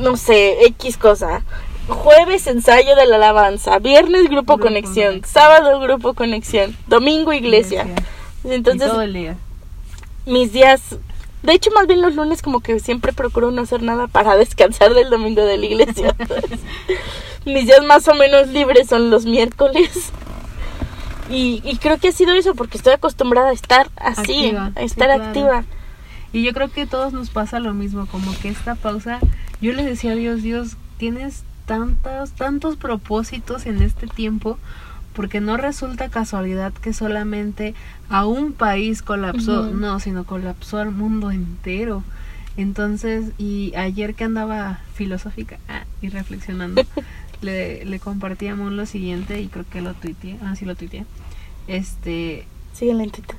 no 0.00 0.16
sé, 0.16 0.64
X 0.64 0.96
cosa. 0.96 1.42
jueves 1.88 2.46
ensayo 2.46 2.96
de 2.96 3.04
la 3.06 3.16
alabanza, 3.16 3.78
viernes 3.80 4.30
grupo, 4.30 4.54
Grupo 4.54 4.58
conexión, 4.68 5.08
Conexión. 5.20 5.24
sábado 5.42 5.78
grupo 5.80 6.14
conexión, 6.14 6.74
domingo 6.86 7.34
iglesia. 7.34 7.86
Entonces, 8.44 8.88
todo 8.88 9.02
el 9.02 9.12
día. 9.12 9.36
mis 10.24 10.52
días, 10.52 10.80
de 11.42 11.52
hecho 11.52 11.70
más 11.72 11.86
bien 11.86 12.02
los 12.02 12.14
lunes 12.14 12.42
como 12.42 12.60
que 12.60 12.80
siempre 12.80 13.12
procuro 13.12 13.50
no 13.50 13.62
hacer 13.62 13.82
nada 13.82 14.06
para 14.06 14.36
descansar 14.38 14.94
del 14.94 15.10
domingo 15.10 15.44
de 15.44 15.58
la 15.58 15.66
iglesia. 15.66 16.14
Entonces, 16.18 16.60
mis 17.44 17.66
días 17.66 17.84
más 17.84 18.06
o 18.08 18.14
menos 18.14 18.48
libres 18.48 18.88
son 18.88 19.10
los 19.10 19.24
miércoles. 19.24 20.10
Y, 21.30 21.60
y 21.64 21.76
creo 21.76 21.98
que 21.98 22.08
ha 22.08 22.12
sido 22.12 22.32
eso 22.32 22.54
porque 22.54 22.78
estoy 22.78 22.94
acostumbrada 22.94 23.50
a 23.50 23.52
estar 23.52 23.90
así, 23.96 24.46
Activa, 24.48 24.72
a 24.74 24.80
sí, 24.80 24.84
estar 24.86 25.08
claro. 25.08 25.24
activa. 25.24 25.64
Y 26.32 26.42
yo 26.42 26.52
creo 26.52 26.70
que 26.70 26.82
a 26.82 26.86
todos 26.86 27.12
nos 27.12 27.30
pasa 27.30 27.58
lo 27.58 27.74
mismo, 27.74 28.06
como 28.06 28.36
que 28.38 28.48
esta 28.48 28.74
pausa, 28.74 29.18
yo 29.60 29.72
le 29.72 29.84
decía 29.84 30.12
a 30.12 30.14
Dios, 30.14 30.42
Dios, 30.42 30.76
tienes 30.98 31.44
tantos, 31.66 32.32
tantos 32.32 32.76
propósitos 32.76 33.66
en 33.66 33.82
este 33.82 34.06
tiempo, 34.06 34.58
porque 35.14 35.40
no 35.40 35.56
resulta 35.56 36.08
casualidad 36.08 36.72
que 36.72 36.92
solamente 36.92 37.74
a 38.08 38.26
un 38.26 38.52
país 38.52 39.02
colapsó, 39.02 39.70
no, 39.72 40.00
sino 40.00 40.24
colapsó 40.24 40.78
al 40.78 40.92
mundo 40.92 41.30
entero. 41.30 42.02
Entonces, 42.56 43.32
y 43.38 43.72
ayer 43.76 44.14
que 44.14 44.24
andaba 44.24 44.80
filosófica 44.94 45.58
ah, 45.68 45.84
y 46.02 46.08
reflexionando, 46.08 46.82
le, 47.40 47.84
le 47.84 48.00
compartí 48.00 48.48
a 48.48 48.56
Mon 48.56 48.76
lo 48.76 48.86
siguiente 48.86 49.40
y 49.40 49.48
creo 49.48 49.64
que 49.70 49.80
lo 49.80 49.94
tuiteé, 49.94 50.38
ah, 50.42 50.56
sí 50.56 50.64
lo 50.64 50.74
tuiteé. 50.74 51.04
Este, 51.68 52.46
Síganla 52.78 53.02
en 53.02 53.10
Twitter. 53.10 53.36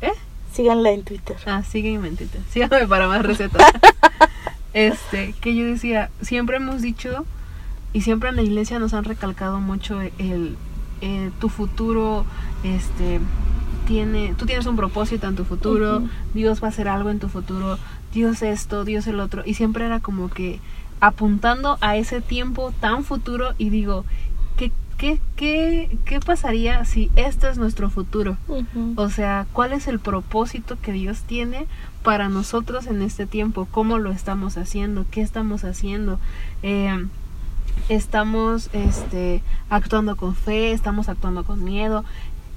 ¿eh? 0.00 0.12
Síganla 0.52 0.90
en 0.92 1.02
Twitter. 1.02 1.36
Ah, 1.44 1.62
sígueme 1.62 2.08
en 2.08 2.16
Twitter. 2.16 2.40
Síganme 2.50 2.86
para 2.86 3.06
más 3.06 3.22
recetas. 3.22 3.70
este, 4.72 5.34
que 5.42 5.54
yo 5.54 5.66
decía, 5.66 6.10
siempre 6.22 6.56
hemos 6.56 6.80
dicho 6.80 7.26
y 7.92 8.00
siempre 8.00 8.30
en 8.30 8.36
la 8.36 8.42
iglesia 8.42 8.78
nos 8.78 8.94
han 8.94 9.04
recalcado 9.04 9.60
mucho 9.60 10.00
el, 10.00 10.56
eh, 11.02 11.30
tu 11.40 11.48
futuro, 11.48 12.24
este, 12.62 13.20
tiene, 13.86 14.34
tú 14.38 14.46
tienes 14.46 14.66
un 14.66 14.76
propósito 14.76 15.26
en 15.26 15.34
tu 15.34 15.44
futuro. 15.44 16.02
Dios 16.32 16.62
va 16.62 16.68
a 16.68 16.70
hacer 16.70 16.88
algo 16.88 17.10
en 17.10 17.18
tu 17.18 17.28
futuro, 17.28 17.78
Dios 18.14 18.40
esto, 18.42 18.84
Dios 18.84 19.06
el 19.06 19.20
otro, 19.20 19.42
y 19.44 19.54
siempre 19.54 19.84
era 19.84 20.00
como 20.00 20.30
que 20.30 20.60
apuntando 21.00 21.76
a 21.80 21.96
ese 21.96 22.20
tiempo 22.20 22.72
tan 22.80 23.02
futuro 23.02 23.54
y 23.58 23.70
digo, 23.70 24.04
¿qué, 24.56 24.70
qué, 24.96 25.18
qué, 25.34 25.98
qué 26.04 26.20
pasaría 26.20 26.84
si 26.84 27.10
este 27.16 27.48
es 27.48 27.58
nuestro 27.58 27.90
futuro? 27.90 28.36
O 28.94 29.10
sea, 29.10 29.46
¿cuál 29.52 29.72
es 29.72 29.88
el 29.88 29.98
propósito 29.98 30.78
que 30.80 30.92
Dios 30.92 31.22
tiene 31.22 31.66
para 32.04 32.28
nosotros 32.28 32.86
en 32.86 33.02
este 33.02 33.26
tiempo? 33.26 33.66
¿Cómo 33.72 33.98
lo 33.98 34.12
estamos 34.12 34.56
haciendo? 34.56 35.04
¿Qué 35.10 35.22
estamos 35.22 35.64
haciendo? 35.64 36.20
Eh, 36.62 37.04
estamos 37.88 38.70
este, 38.72 39.42
actuando 39.70 40.16
con 40.16 40.34
fe, 40.34 40.72
estamos 40.72 41.08
actuando 41.08 41.44
con 41.44 41.64
miedo. 41.64 42.04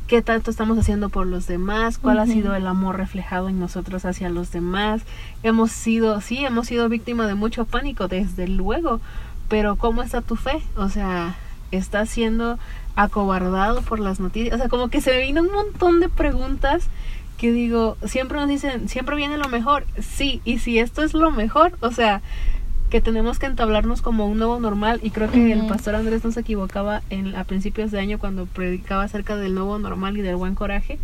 ¿Qué 0.07 0.21
tanto 0.21 0.51
estamos 0.51 0.77
haciendo 0.77 1.09
por 1.09 1.25
los 1.25 1.47
demás? 1.47 1.97
¿Cuál 1.97 2.19
ha 2.19 2.27
sido 2.27 2.53
el 2.53 2.67
amor 2.67 2.97
reflejado 2.97 3.49
en 3.49 3.59
nosotros 3.59 4.05
hacia 4.05 4.29
los 4.29 4.51
demás? 4.51 5.01
Hemos 5.41 5.71
sido, 5.71 6.21
sí, 6.21 6.45
hemos 6.45 6.67
sido 6.67 6.89
víctima 6.89 7.25
de 7.25 7.33
mucho 7.33 7.65
pánico, 7.65 8.07
desde 8.07 8.47
luego, 8.47 9.01
pero 9.49 9.77
¿cómo 9.77 10.03
está 10.03 10.21
tu 10.21 10.35
fe? 10.35 10.61
O 10.75 10.89
sea, 10.89 11.35
¿estás 11.71 12.09
siendo 12.09 12.59
acobardado 12.95 13.81
por 13.81 13.99
las 13.99 14.19
noticias? 14.19 14.53
O 14.53 14.57
sea, 14.59 14.69
como 14.69 14.89
que 14.89 15.01
se 15.01 15.11
me 15.11 15.21
vino 15.21 15.41
un 15.41 15.51
montón 15.51 15.99
de 15.99 16.09
preguntas 16.09 16.87
que 17.39 17.51
digo, 17.51 17.97
siempre 18.05 18.37
nos 18.37 18.47
dicen, 18.47 18.87
siempre 18.87 19.15
viene 19.15 19.37
lo 19.37 19.49
mejor. 19.49 19.85
Sí, 19.99 20.39
y 20.45 20.59
si 20.59 20.77
esto 20.77 21.01
es 21.01 21.15
lo 21.15 21.31
mejor, 21.31 21.77
o 21.81 21.91
sea, 21.91 22.21
que 22.95 23.01
tenemos 23.01 23.39
que 23.39 23.45
entablarnos 23.45 24.01
como 24.01 24.25
un 24.25 24.37
nuevo 24.37 24.57
normal 24.57 25.01
y 25.03 25.09
creo 25.09 25.29
que 25.29 25.51
el 25.51 25.59
Ujú. 25.59 25.67
pastor 25.67 25.95
Andrés 25.95 26.23
no 26.23 26.31
se 26.31 26.39
equivocaba 26.39 27.01
en, 27.09 27.35
a 27.35 27.43
principios 27.43 27.91
de 27.91 27.99
año 27.99 28.19
cuando 28.19 28.45
predicaba 28.45 29.03
acerca 29.03 29.35
del 29.35 29.53
nuevo 29.53 29.77
normal 29.79 30.15
y 30.15 30.21
del 30.21 30.37
buen 30.37 30.55
coraje. 30.55 30.97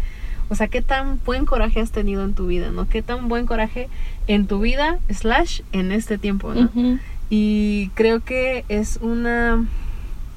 O 0.47 0.55
sea, 0.55 0.69
¿qué 0.69 0.81
tan 0.81 1.19
buen 1.25 1.45
coraje 1.45 1.81
has 1.81 1.91
tenido 1.91 2.23
en 2.23 2.33
tu 2.33 2.47
vida, 2.47 2.71
no? 2.71 2.87
¿Qué 2.87 3.01
tan 3.01 3.27
buen 3.27 3.45
coraje 3.45 3.89
en 4.27 4.47
tu 4.47 4.59
vida, 4.61 4.99
slash, 5.09 5.63
en 5.73 5.91
este 5.91 6.17
tiempo, 6.17 6.53
no? 6.53 6.67
Ujú. 6.73 6.99
Y 7.29 7.89
creo 7.93 8.21
que 8.21 8.63
es 8.69 8.97
una 9.01 9.61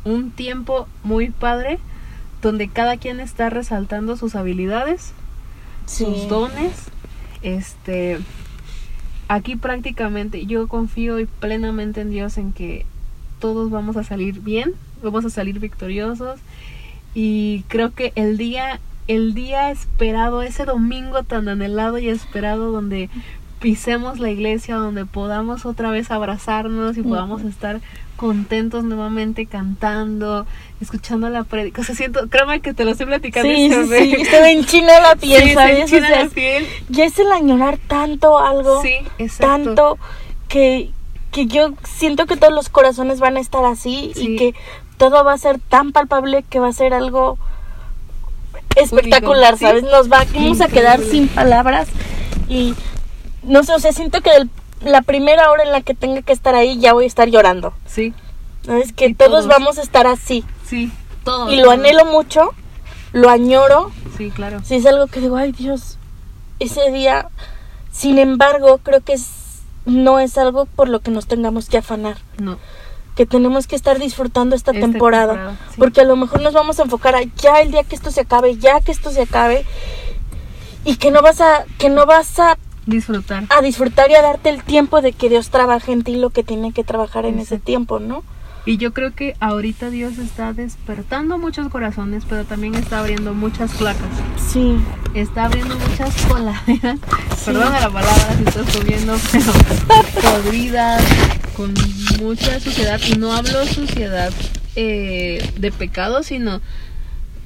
un 0.03 0.33
tiempo 0.33 0.89
muy 1.05 1.31
padre 1.31 1.79
donde 2.43 2.67
cada 2.67 2.97
quien 2.97 3.21
está 3.21 3.49
resaltando 3.49 4.17
sus 4.17 4.35
habilidades, 4.35 5.13
Sí. 5.87 6.05
sus 6.05 6.27
dones. 6.29 6.73
Este 7.43 8.19
aquí 9.29 9.57
prácticamente 9.57 10.47
yo 10.47 10.69
confío 10.69 11.17
plenamente 11.41 12.01
en 12.01 12.11
Dios 12.11 12.39
en 12.39 12.53
que 12.53 12.87
todos 13.39 13.71
vamos 13.71 13.97
a 13.97 14.05
salir 14.05 14.41
bien, 14.41 14.73
vamos 15.03 15.25
a 15.25 15.31
salir 15.31 15.59
victoriosos. 15.61 16.41
Y 17.15 17.65
creo 17.69 17.93
que 17.93 18.13
el 18.17 18.37
día 18.37 18.81
el 19.07 19.35
día 19.35 19.71
esperado, 19.71 20.43
ese 20.43 20.65
domingo 20.65 21.23
tan 21.25 21.49
anhelado 21.49 21.99
y 21.99 22.09
esperado 22.09 22.73
donde 22.73 23.11
pisemos 23.65 24.19
la 24.21 24.29
iglesia, 24.31 24.75
donde 24.77 25.07
podamos 25.07 25.65
otra 25.65 25.91
vez 25.91 26.11
abrazarnos 26.11 26.99
y 26.99 27.03
podamos 27.03 27.41
estar 27.45 27.81
contentos 28.17 28.85
nuevamente 28.85 29.47
cantando, 29.47 30.45
escuchando 30.83 31.31
la 31.31 31.45
predica. 31.45 31.81
O 31.81 31.85
sea, 31.85 31.95
siento, 31.95 32.29
créeme 32.29 32.61
que 32.61 32.75
te 32.75 32.85
lo 32.85 32.91
estoy 32.91 33.07
platicando. 33.07 33.49
Sí, 33.49 33.71
se 33.71 33.87
sí, 33.87 34.15
sí, 34.19 34.25
se 34.31 34.41
me 34.43 34.53
enchina 34.53 35.01
la 35.01 35.17
piel, 35.17 35.43
Sí, 35.45 35.49
se 35.49 35.55
¿sabes? 35.55 35.85
O 35.85 35.89
sea, 35.89 36.25
la 36.25 36.29
piel. 36.29 36.67
ya 36.91 37.07
es 37.07 37.19
el 37.19 37.33
añorar 37.33 37.79
tanto 37.79 38.39
algo, 38.39 38.83
Sí, 38.83 38.97
exacto. 39.17 39.47
tanto 39.75 39.99
que, 40.47 40.91
que 41.33 41.47
yo 41.47 41.73
siento 41.85 42.27
que 42.27 42.37
todos 42.37 42.53
los 42.53 42.69
corazones 42.69 43.19
van 43.19 43.39
a 43.39 43.41
estar 43.41 43.65
así 43.65 44.13
Sí. 44.15 44.35
y 44.35 44.37
que 44.37 44.55
todo 44.99 45.25
va 45.25 45.33
a 45.33 45.39
ser 45.39 45.59
tan 45.59 45.93
palpable 45.93 46.45
que 46.51 46.61
va 46.61 46.69
a 46.69 46.73
ser 46.75 46.93
algo 46.93 47.39
espectacular. 48.77 49.57
¿sabes? 49.57 49.85
Nos 49.85 50.13
va, 50.13 50.27
vamos 50.35 50.61
a 50.61 50.69
quedar 50.69 51.01
sin 51.01 51.29
palabras 51.29 51.89
y 52.47 52.75
no 53.45 53.63
sé, 53.65 53.73
o 53.75 53.79
sea, 53.79 53.93
siento 53.93 54.21
que 54.21 54.31
el- 54.37 54.51
la 54.83 55.03
primera 55.03 55.51
hora 55.51 55.63
en 55.63 55.73
la 55.73 55.81
que 55.81 55.95
tenga 55.95 56.23
que 56.23 56.33
estar 56.33 56.55
ahí 56.55 56.79
ya 56.79 56.93
voy 56.93 57.05
a 57.05 57.07
estar 57.07 57.29
llorando. 57.29 57.73
Sí, 57.87 58.13
¿Sabes? 58.65 58.93
Que 58.95 59.07
Y 59.07 59.15
todos, 59.15 59.31
todos. 59.31 59.47
vamos 59.47 59.79
a 59.79 59.83
estar 59.83 60.07
así. 60.07 60.43
sí, 60.67 60.91
todo. 61.23 61.53
Y 61.53 61.57
lo 61.57 61.71
anhelo 61.71 62.05
mucho, 62.07 62.51
lo 63.13 63.29
añoro, 63.31 63.91
Sí, 64.17 64.31
claro. 64.31 64.61
si 64.65 64.77
es 64.77 64.87
algo 64.87 65.07
que 65.07 65.21
digo, 65.21 65.37
ay 65.37 65.53
Dios, 65.53 65.99
ese 66.61 66.91
día, 66.91 67.29
sin 67.93 68.19
embargo, 68.19 68.79
creo 68.83 69.01
que 69.03 69.13
es- 69.15 69.61
no 69.87 70.19
es 70.19 70.39
algo 70.39 70.65
por 70.67 70.89
lo 70.89 71.01
que 71.01 71.11
nos 71.11 71.27
tengamos 71.27 71.69
que 71.69 71.77
afanar, 71.79 72.17
No. 72.39 72.59
que 73.17 73.27
tenemos 73.27 73.67
que 73.67 73.77
estar 73.77 73.99
disfrutando 73.99 74.57
esta 74.57 74.71
Esta 74.73 74.81
temporada, 74.81 75.33
temporada, 75.35 75.59
sí. 75.71 75.75
porque 75.79 76.01
a 76.01 76.05
lo 76.05 76.17
mejor 76.17 76.41
nos 76.41 76.55
vamos 76.55 76.81
a 76.81 76.85
enfocar 76.85 77.15
a 77.17 77.23
ya 77.37 77.61
el 77.61 77.71
día 77.71 77.85
que 77.85 77.95
esto 77.97 78.11
se 78.11 78.23
acabe, 78.23 78.57
ya 78.57 78.81
que 78.81 78.93
esto 78.93 79.11
se 79.11 79.23
acabe, 79.23 79.67
y 80.87 80.97
que 80.97 81.11
no 81.11 81.21
vas 81.23 81.41
a, 81.43 81.65
que 81.79 81.91
no 81.91 82.07
vas 82.07 82.39
a, 82.39 82.57
Disfrutar. 82.87 83.45
a 83.49 83.63
disfrutar 83.63 84.11
y 84.11 84.15
a 84.15 84.23
darte 84.23 84.51
el 84.51 84.63
tiempo 84.63 85.01
de 85.01 85.13
que 85.13 85.29
Dios 85.29 85.51
trabaje 85.51 85.93
en 85.93 86.03
ti 86.03 86.17
lo 86.17 86.31
que 86.31 86.43
tiene 86.43 86.73
que 86.73 86.85
trabajar 86.85 87.25
en 87.25 87.39
ese 87.39 87.59
tiempo, 87.59 87.99
¿no? 87.99 88.23
Y 88.67 88.79
yo 88.79 88.95
creo 88.95 89.15
que 89.15 89.37
ahorita 89.41 89.91
Dios 89.91 90.19
está 90.19 90.55
despertando 90.55 91.37
muchos 91.37 91.69
corazones, 91.69 92.25
pero 92.27 92.45
también 92.45 92.75
está 92.75 93.01
abriendo 93.01 93.35
muchas 93.35 93.73
placas. 93.75 94.09
Sí, 94.39 94.79
Está 95.15 95.45
abriendo 95.45 95.79
muchas 95.79 96.13
coladeras. 96.27 96.99
Perdón 97.45 97.73
a 97.73 97.81
la 97.81 97.91
palabra 97.91 98.37
si 98.37 98.45
estoy 98.49 98.67
subiendo, 98.67 99.17
pero 99.31 99.53
podridas, 100.21 101.05
con 101.57 101.73
mucha 102.21 102.59
suciedad. 102.59 103.01
Y 103.07 103.17
no 103.17 103.33
hablo 103.33 103.65
suciedad 103.65 104.33
eh, 104.75 105.53
de 105.57 105.71
pecado, 105.71 106.25
sino 106.25 106.61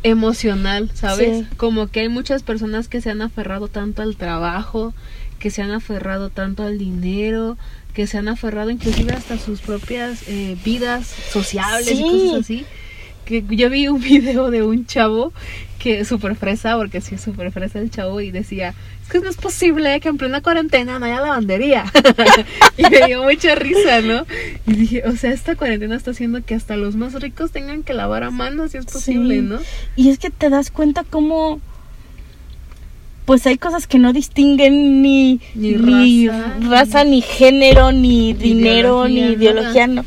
emocional, 0.03 0.91
¿sabes? 0.95 1.41
Sí. 1.41 1.57
Como 1.59 1.89
que 1.89 2.01
hay 2.01 2.09
muchas 2.09 2.43
personas 2.43 2.89
que 2.89 3.03
se 3.03 3.11
han 3.11 3.21
aferrado 3.21 3.69
tanto 3.69 4.01
al 4.01 4.17
trabajo, 4.17 4.95
que 5.39 5.51
se 5.51 5.63
han 5.63 5.71
aferrado 5.71 6.31
tanto 6.31 6.63
al 6.65 6.79
dinero, 6.79 7.57
que 7.95 8.07
se 8.07 8.19
han 8.19 8.29
aferrado 8.29 8.71
inclusive 8.71 9.13
hasta 9.13 9.39
sus 9.39 9.61
propias 9.61 10.23
eh, 10.29 10.57
vidas 10.65 11.07
sociables 11.33 11.91
y 11.93 11.97
Sí. 11.97 12.03
cosas 12.03 12.41
así. 12.41 12.65
Que 13.25 13.45
yo 13.51 13.69
vi 13.71 13.89
un 13.89 14.01
video 14.03 14.51
de 14.51 14.63
un 14.63 14.87
chavo 14.87 15.33
que 15.79 16.05
súper 16.05 16.35
fresa, 16.35 16.77
porque 16.77 17.01
sí 17.01 17.15
es 17.15 17.21
súper 17.21 17.53
fresa 17.53 17.79
el 17.79 17.89
chavo, 17.91 18.21
y 18.21 18.33
decía, 18.33 18.75
es 19.03 19.09
que 19.13 19.21
no 19.21 19.29
es 19.31 19.37
posible 19.37 20.01
que 20.01 20.09
en 20.09 20.17
plena 20.19 20.41
cuarentena 20.41 20.99
no 20.99 21.07
haya 21.07 21.21
lavandería. 21.21 21.85
y 22.77 22.83
me 22.91 23.07
dio 23.07 23.23
mucha 23.23 23.55
risa, 23.55 24.01
¿no? 24.01 24.27
Y 24.67 24.73
dije, 24.73 25.03
o 25.07 25.15
sea, 25.17 25.31
esta 25.31 25.55
cuarentena 25.55 25.95
está 25.95 26.11
haciendo 26.11 26.43
que 26.45 26.57
hasta 26.57 26.77
los 26.77 26.97
más 26.97 27.15
ricos 27.15 27.53
tengan 27.53 27.85
que 27.85 27.95
lavar 27.95 28.25
a 28.25 28.31
mano, 28.33 28.67
si 28.67 28.79
es 28.79 28.87
posible, 28.87 29.37
Sí. 29.37 29.41
¿no? 29.43 29.59
Y 29.95 30.09
es 30.09 30.19
que 30.19 30.31
te 30.31 30.51
das 30.51 30.73
cuenta 30.73 31.05
cómo 31.09 31.61
pues 33.29 33.47
hay 33.47 33.59
cosas 33.59 33.87
que 33.87 33.99
no 33.99 34.15
distinguen 34.15 35.03
ni, 35.03 35.39
Ni 35.55 35.73
ni 35.75 36.29
raza, 36.29 36.55
raza, 36.63 37.05
ni 37.05 37.21
género, 37.21 37.93
ni, 37.93 38.33
dinero, 38.33 39.07
ideología, 39.07 39.27
ni 39.29 39.33
ideología, 39.35 39.87
no. 39.87 40.05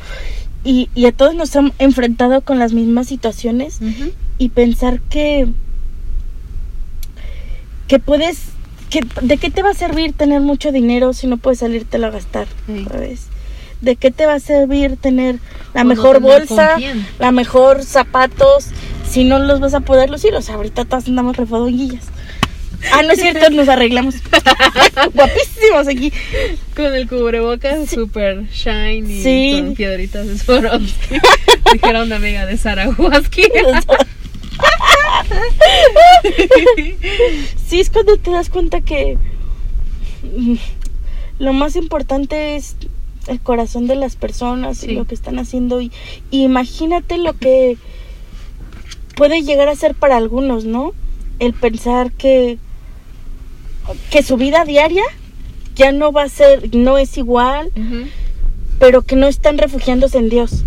Y, 0.63 0.89
y 0.95 1.05
a 1.05 1.12
todos 1.12 1.36
nos 1.36 1.55
han 1.55 1.71
enfrentado 1.77 2.41
con 2.41 2.57
las 2.57 2.73
mismas 2.73 3.05
situaciones 3.07 3.79
Ujú. 3.79 4.10
y 4.39 4.49
pensar 4.49 4.99
que 5.01 5.47
que 7.88 7.99
puedes 7.99 8.39
que 8.89 9.01
de 9.21 9.38
qué 9.38 9.51
te 9.51 9.62
va 9.62 9.69
a 9.69 9.73
servir 9.75 10.13
tener 10.13 10.41
mucho 10.41 10.71
dinero 10.71 11.13
si 11.13 11.27
no 11.27 11.38
puedes 11.38 11.60
salírtelo 11.60 12.07
a 12.07 12.10
gastar, 12.10 12.47
Sí. 12.65 12.86
¿sabes? 12.89 13.27
¿De 13.81 13.97
qué 13.97 14.10
te 14.10 14.25
va 14.25 14.34
a 14.34 14.39
servir 14.39 14.97
tener 14.97 15.38
la 15.75 15.81
O 15.84 15.86
mejor 15.86 16.21
bolsa, 16.21 16.77
la 17.19 17.31
mejor 17.31 17.84
zapatos, 17.84 18.65
si 19.07 19.25
no 19.25 19.38
los 19.38 19.60
vas 19.60 19.75
a 19.75 19.81
poder 19.81 20.10
lucir? 20.10 20.34
O 20.34 20.41
sea, 20.41 20.55
ahorita 20.55 20.86
todas 20.86 21.07
andamos 21.07 21.38
refodonguillas. 21.38 22.05
Ah, 22.93 23.03
no 23.03 23.12
es 23.13 23.19
cierto, 23.21 23.49
nos 23.51 23.69
arreglamos. 23.69 24.15
Guapísimos 25.13 25.88
aquí. 25.88 26.12
Con 26.75 26.93
el 26.95 27.07
cubrebocas 27.07 27.89
super 27.89 28.47
shiny 28.49 29.21
Sí. 29.21 29.60
con 29.62 29.75
piedritas 29.75 30.27
de 30.27 30.38
Swarovski. 30.38 31.15
Dijera 31.73 32.03
una 32.03 32.15
amiga 32.15 32.45
de 32.45 32.57
Sara 32.57 32.89
Huasky. 32.89 33.43
Sí, 37.67 37.79
es 37.79 37.89
cuando 37.89 38.17
te 38.17 38.31
das 38.31 38.49
cuenta 38.49 38.81
que 38.81 39.17
lo 41.39 41.53
más 41.53 41.75
importante 41.75 42.55
es 42.55 42.75
el 43.27 43.39
corazón 43.39 43.88
de 43.88 43.95
las 43.95 44.15
personas 44.15 44.79
Sí. 44.79 44.91
y 44.91 44.95
lo 44.95 45.05
que 45.05 45.15
están 45.15 45.39
haciendo. 45.39 45.81
Y, 45.81 45.91
y 46.31 46.43
imagínate 46.43 47.17
lo 47.17 47.34
que 47.34 47.77
puede 49.15 49.41
llegar 49.43 49.69
a 49.69 49.75
ser 49.75 49.95
para 49.95 50.17
algunos, 50.17 50.65
¿no? 50.65 50.93
El 51.41 51.54
pensar 51.54 52.12
que, 52.13 52.58
que 54.10 54.23
su 54.23 54.38
vida 54.38 54.63
diaria 54.63 55.04
ya 55.75 55.91
no 55.91 56.13
va 56.13 56.23
a 56.23 56.30
ser, 56.30 56.73
no 56.73 56.97
es 56.97 57.17
igual, 57.17 57.71
pero 58.80 59.01
que 59.01 59.17
no 59.17 59.27
están 59.27 59.58
refugiándose 59.58 60.17
en 60.17 60.30
Dios. 60.30 60.63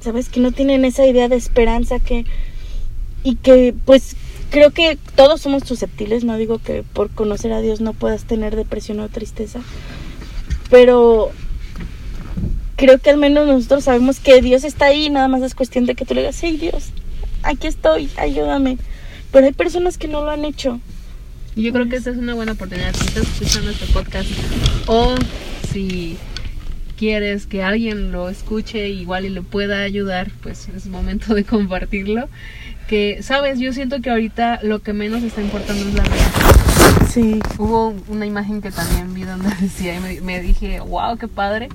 ¿sabes? 0.00 0.28
Que 0.28 0.40
no 0.40 0.52
tienen 0.52 0.84
esa 0.84 1.06
idea 1.06 1.28
de 1.28 1.36
esperanza 1.36 2.00
que 2.00 2.24
y 3.24 3.36
que 3.36 3.74
pues 3.84 4.16
creo 4.50 4.70
que 4.72 4.98
todos 5.14 5.40
somos 5.40 5.62
susceptibles, 5.64 6.24
no 6.24 6.36
digo 6.36 6.58
que 6.58 6.82
por 6.82 7.10
conocer 7.10 7.52
a 7.52 7.60
Dios 7.60 7.80
no 7.80 7.92
puedas 7.92 8.24
tener 8.24 8.56
depresión 8.56 9.00
o 9.00 9.08
tristeza, 9.08 9.60
pero 10.70 11.30
creo 12.76 12.98
que 12.98 13.10
al 13.10 13.16
menos 13.16 13.46
nosotros 13.46 13.84
sabemos 13.84 14.18
que 14.18 14.42
Dios 14.42 14.64
está 14.64 14.86
ahí, 14.86 15.08
nada 15.08 15.28
más 15.28 15.42
es 15.42 15.54
cuestión 15.54 15.86
de 15.86 15.94
que 15.94 16.04
tú 16.04 16.14
le 16.14 16.22
digas, 16.22 16.38
hey 16.42 16.58
Dios, 16.60 16.90
aquí 17.42 17.68
estoy, 17.68 18.10
ayúdame. 18.16 18.78
Pero 19.32 19.46
hay 19.46 19.52
personas 19.52 19.96
que 19.96 20.08
no 20.08 20.22
lo 20.22 20.30
han 20.30 20.44
hecho. 20.44 20.78
Yo 21.56 21.72
creo 21.72 21.88
que 21.88 21.96
esta 21.96 22.10
es 22.10 22.18
una 22.18 22.34
buena 22.34 22.52
oportunidad. 22.52 22.94
Si 22.94 23.06
estás 23.06 23.24
escuchando 23.24 23.70
este 23.70 23.86
podcast 23.86 24.28
o 24.86 25.14
si 25.70 26.16
quieres 26.96 27.46
que 27.46 27.62
alguien 27.62 28.12
lo 28.12 28.28
escuche 28.28 28.88
igual 28.90 29.24
y 29.24 29.30
le 29.30 29.42
pueda 29.42 29.82
ayudar, 29.82 30.30
pues 30.42 30.68
es 30.68 30.86
momento 30.86 31.34
de 31.34 31.44
compartirlo. 31.44 32.28
Que, 32.88 33.22
sabes, 33.22 33.58
yo 33.58 33.72
siento 33.72 34.00
que 34.02 34.10
ahorita 34.10 34.60
lo 34.62 34.80
que 34.80 34.92
menos 34.92 35.22
está 35.22 35.40
importando 35.40 35.88
es 35.88 35.94
la 35.94 36.04
religión. 36.04 37.08
Sí. 37.08 37.40
Hubo 37.58 37.94
una 38.08 38.26
imagen 38.26 38.60
que 38.60 38.70
también 38.70 39.14
vi 39.14 39.22
donde 39.22 39.48
decía 39.60 39.96
y 39.96 40.00
me, 40.00 40.20
me 40.20 40.40
dije, 40.40 40.80
wow, 40.80 41.16
qué 41.16 41.28
padre, 41.28 41.68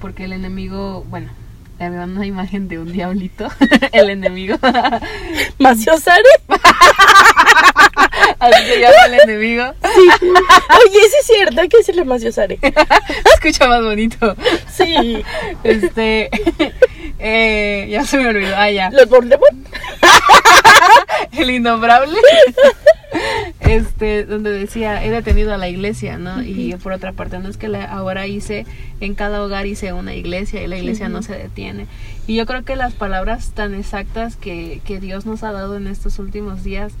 porque 0.00 0.24
el 0.24 0.32
enemigo, 0.32 1.04
bueno, 1.08 1.30
le 1.78 1.84
había 1.84 2.04
una 2.04 2.24
imagen 2.26 2.68
de 2.68 2.78
un 2.78 2.92
diablito, 2.92 3.48
el 3.92 4.10
enemigo, 4.10 4.58
Macio 5.58 5.98
Sare. 5.98 6.22
así 8.38 8.64
se 8.66 8.80
llama 8.80 8.96
el 9.06 9.14
enemigo, 9.20 9.64
Oye, 9.82 11.00
sí 11.00 11.16
es 11.20 11.26
cierto, 11.26 11.60
hay 11.60 11.68
que 11.68 11.78
decirle 11.78 12.04
Macio 12.04 12.32
Sare. 12.32 12.58
escucha 13.34 13.66
más 13.68 13.82
bonito. 13.82 14.34
Sí. 14.72 15.22
Este, 15.64 16.30
eh, 17.18 17.86
ya 17.90 18.04
se 18.04 18.18
me 18.18 18.28
olvidó, 18.28 18.54
ah, 18.56 18.70
ya, 18.70 18.90
Los 18.90 19.08
Voldemort. 19.08 19.54
el 21.32 21.50
innombrable. 21.50 22.18
Este, 23.60 24.24
donde 24.24 24.50
decía, 24.50 25.04
he 25.04 25.10
detenido 25.10 25.52
a 25.52 25.56
la 25.56 25.68
iglesia, 25.68 26.18
¿no? 26.18 26.42
Y 26.42 26.74
por 26.82 26.92
otra 26.92 27.12
parte, 27.12 27.38
no 27.38 27.48
es 27.48 27.56
que 27.56 27.68
la- 27.68 27.84
ahora 27.84 28.26
hice, 28.26 28.64
en 29.00 29.14
cada 29.14 29.42
hogar 29.42 29.66
hice 29.66 29.92
una 29.92 30.14
iglesia 30.14 30.62
y 30.62 30.66
la 30.68 30.76
iglesia 30.76 31.08
no 31.08 31.22
se 31.22 31.36
detiene. 31.36 31.86
Y 32.26 32.36
yo 32.36 32.46
creo 32.46 32.64
que 32.64 32.76
las 32.76 32.94
palabras 32.94 33.50
tan 33.54 33.74
exactas 33.74 34.36
que, 34.36 34.80
que 34.84 35.00
Dios 35.00 35.26
nos 35.26 35.42
ha 35.42 35.52
dado 35.52 35.76
en 35.76 35.86
estos 35.88 36.18
últimos 36.18 36.62
días 36.64 36.92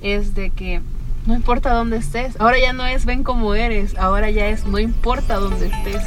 es 0.00 0.34
de 0.34 0.50
que 0.50 0.80
no 1.26 1.34
importa 1.34 1.72
dónde 1.72 1.96
estés, 1.98 2.38
ahora 2.40 2.58
ya 2.58 2.72
no 2.72 2.86
es 2.86 3.04
ven 3.06 3.22
como 3.22 3.54
eres, 3.54 3.96
ahora 3.96 4.30
ya 4.30 4.46
es 4.48 4.66
no 4.66 4.78
importa 4.78 5.36
dónde 5.36 5.66
estés. 5.66 6.02